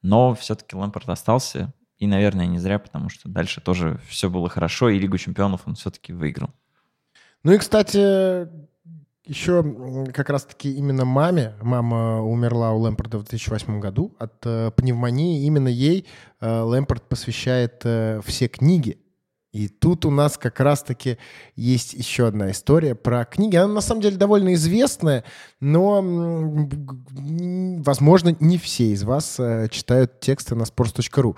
[0.03, 4.91] Но все-таки Лэмпорт остался, и, наверное, не зря, потому что дальше тоже все было хорошо,
[4.91, 6.51] и Лигу чемпионов он все-таки выиграл.
[7.43, 8.47] Ну и, кстати,
[9.25, 9.65] еще
[10.13, 15.69] как раз-таки именно маме, мама умерла у Лэмпорда в 2008 году от э, пневмонии, именно
[15.69, 16.07] ей
[16.43, 18.99] э, посвящает э, все книги
[19.57, 21.17] и тут у нас как раз-таки
[21.55, 23.57] есть еще одна история про книги.
[23.57, 25.25] Она на самом деле довольно известная,
[25.61, 26.03] но,
[27.83, 31.37] возможно, не все из вас э, читают тексты на sports.ru.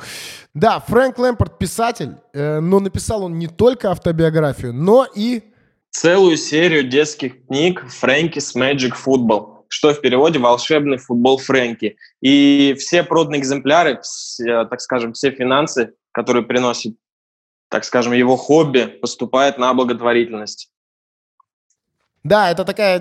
[0.53, 5.43] Да, Фрэнк Лэмпорт писатель, э, но написал он не только автобиографию, но и...
[5.91, 11.97] целую серию детских книг «Фрэнкис Magic Football», что в переводе «Волшебный футбол Фрэнки».
[12.21, 16.97] И все проданные экземпляры, все, так скажем, все финансы, которые приносят,
[17.69, 20.71] так скажем, его хобби, поступают на благотворительность.
[22.25, 22.99] Да, это такая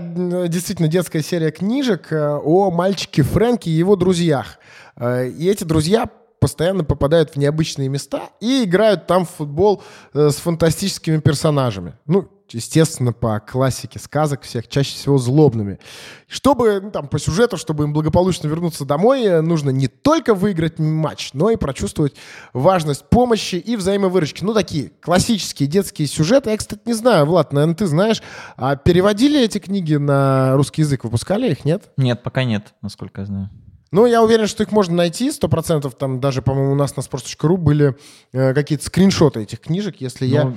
[0.47, 4.59] действительно детская серия книжек э, о мальчике Фрэнке и его друзьях.
[4.95, 6.09] Э, и эти друзья
[6.39, 9.81] постоянно попадают в необычные места и играют там в футбол
[10.13, 11.95] э, с фантастическими персонажами.
[12.05, 15.79] Ну, естественно, по классике сказок всех, чаще всего злобными.
[16.27, 20.79] Чтобы, ну, там, по сюжету, чтобы им благополучно вернуться домой, э, нужно не только выиграть
[20.79, 22.15] матч, но и прочувствовать
[22.53, 24.43] важность помощи и взаимовыручки.
[24.43, 26.49] Ну, такие классические детские сюжеты.
[26.49, 28.21] Я, кстати, не знаю, Влад, наверное, ты знаешь,
[28.55, 31.03] а переводили эти книги на русский язык?
[31.03, 31.91] Выпускали их, нет?
[31.97, 33.49] Нет, пока нет, насколько я знаю.
[33.91, 35.95] Ну, я уверен, что их можно найти, сто процентов.
[35.95, 37.95] Там даже, по-моему, у нас на sports.ru были
[38.33, 40.55] э, какие-то скриншоты этих книжек, если ну, я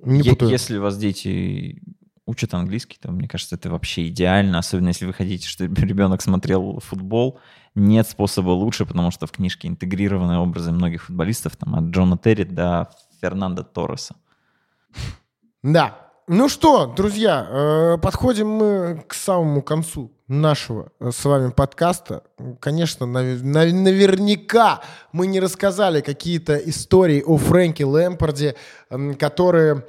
[0.00, 0.50] не путаю.
[0.50, 1.82] Если у вас дети
[2.26, 6.78] учат английский, то, мне кажется, это вообще идеально, особенно если вы хотите, чтобы ребенок смотрел
[6.80, 7.40] футбол.
[7.74, 12.44] Нет способа лучше, потому что в книжке интегрированы образы многих футболистов, там, от Джона Терри
[12.44, 12.90] до
[13.20, 14.16] Фернандо Торреса.
[15.62, 16.07] Да.
[16.30, 22.22] Ну что, друзья, э, подходим мы к самому концу нашего э, с вами подкаста.
[22.60, 28.56] Конечно, наверняка мы не рассказали какие-то истории о Фрэнке Лэмпорде,
[29.18, 29.86] которые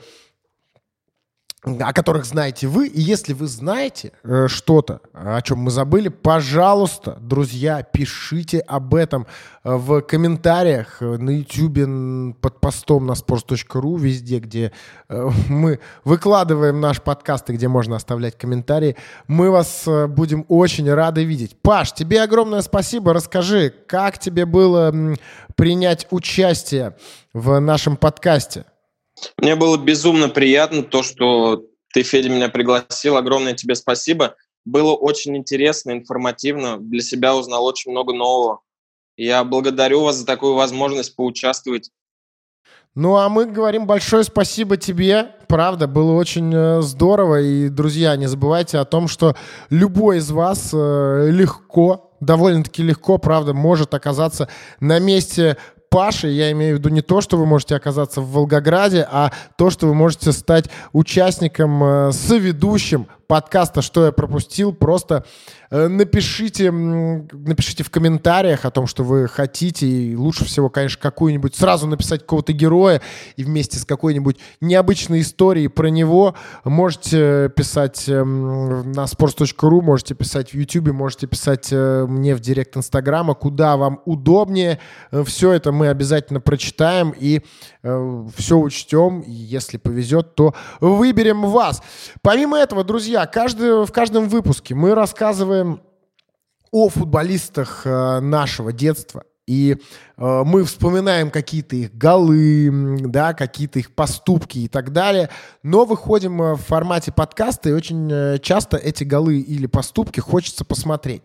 [1.63, 2.87] о которых знаете вы.
[2.87, 9.27] И если вы знаете э, что-то, о чем мы забыли, пожалуйста, друзья, пишите об этом
[9.63, 14.71] э, в комментариях э, на YouTube, под постом на sports.ru, везде, где
[15.09, 18.95] э, мы выкладываем наш подкаст и где можно оставлять комментарии.
[19.27, 21.57] Мы вас э, будем очень рады видеть.
[21.61, 23.13] Паш, тебе огромное спасибо.
[23.13, 24.93] Расскажи, как тебе было
[25.55, 26.95] принять участие
[27.33, 28.63] в нашем подкасте?
[29.37, 33.17] Мне было безумно приятно то, что ты, Федя, меня пригласил.
[33.17, 34.35] Огромное тебе спасибо.
[34.65, 36.77] Было очень интересно, информативно.
[36.79, 38.59] Для себя узнал очень много нового.
[39.17, 41.91] Я благодарю вас за такую возможность поучаствовать.
[42.95, 45.35] Ну, а мы говорим большое спасибо тебе.
[45.47, 47.41] Правда, было очень э, здорово.
[47.41, 49.35] И, друзья, не забывайте о том, что
[49.69, 54.49] любой из вас э, легко, довольно-таки легко, правда, может оказаться
[54.79, 55.57] на месте
[55.89, 59.71] Паши, я имею в виду не то, что вы можете оказаться в Волгограде, а то,
[59.71, 65.23] что вы можете стать участником, э, соведущим подкаста «Что я пропустил», просто
[65.69, 71.55] э, напишите, напишите в комментариях о том, что вы хотите, и лучше всего, конечно, какую-нибудь,
[71.55, 73.01] сразу написать какого-то героя,
[73.35, 80.49] и вместе с какой-нибудь необычной историей про него можете писать эм, на sports.ru, можете писать
[80.49, 84.79] в YouTube, можете писать э, мне в директ Инстаграма, куда вам удобнее.
[85.11, 87.41] Э, все это мы обязательно прочитаем и
[88.35, 91.81] все учтем, если повезет, то выберем вас.
[92.21, 95.81] Помимо этого, друзья, друзья, каждый, в каждом выпуске мы рассказываем
[96.71, 99.23] о футболистах э, нашего детства.
[99.45, 99.75] И
[100.17, 105.29] э, мы вспоминаем какие-то их голы, да, какие-то их поступки и так далее,
[105.63, 110.63] но выходим э, в формате подкаста, и очень э, часто эти голы или поступки хочется
[110.63, 111.23] посмотреть.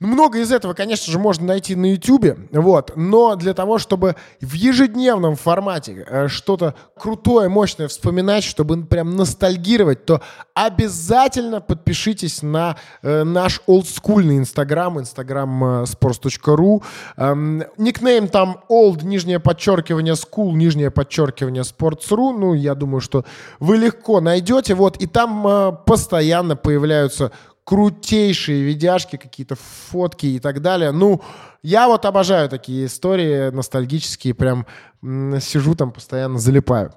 [0.00, 4.52] Много из этого, конечно же, можно найти на YouTube, вот, но для того, чтобы в
[4.52, 10.22] ежедневном формате э, что-то крутое, мощное вспоминать, чтобы прям ностальгировать, то
[10.54, 16.84] обязательно подпишитесь на э, наш олдскульный инстаграм, инстаграм э, sports.ru.
[17.16, 22.38] Эм, никнейм там old, нижнее подчеркивание school, нижнее подчеркивание sports.ru.
[22.38, 23.24] Ну, я думаю, что
[23.58, 24.74] вы легко найдете.
[24.74, 27.32] Вот, и там постоянно появляются
[27.68, 30.90] крутейшие видяшки, какие-то фотки и так далее.
[30.90, 31.20] Ну,
[31.62, 34.64] я вот обожаю такие истории ностальгические, прям
[35.02, 36.94] сижу там постоянно, залипаю.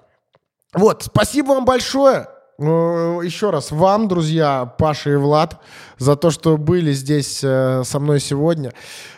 [0.74, 2.30] Вот, спасибо вам большое.
[2.62, 5.60] Ну, еще раз вам, друзья, Паша и Влад,
[5.98, 8.72] за то, что были здесь э, со мной сегодня.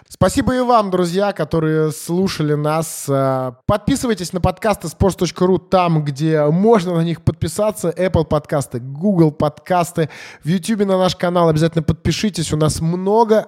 [0.08, 3.04] Спасибо и вам, друзья, которые слушали нас.
[3.10, 7.90] Э, подписывайтесь на подкасты sports.ru там, где можно на них подписаться.
[7.90, 10.10] Apple подкасты, Google подкасты.
[10.46, 12.54] В YouTube на наш канал обязательно подпишитесь.
[12.54, 13.46] У нас много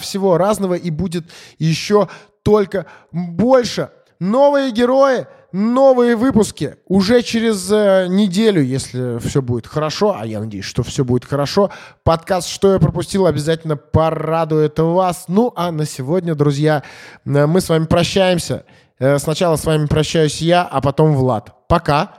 [0.00, 1.24] всего разного и будет
[1.58, 2.08] еще
[2.44, 3.90] только больше.
[4.20, 10.64] Новые герои— новые выпуски уже через э, неделю, если все будет хорошо, а я надеюсь,
[10.64, 11.70] что все будет хорошо.
[12.02, 15.26] Подкаст «Что я пропустил» обязательно порадует вас.
[15.28, 16.82] Ну, а на сегодня, друзья,
[17.24, 18.64] э, мы с вами прощаемся.
[18.98, 21.68] Э, сначала с вами прощаюсь я, а потом Влад.
[21.68, 22.10] Пока.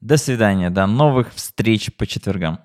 [0.00, 2.60] До свидания, до новых встреч по четвергам.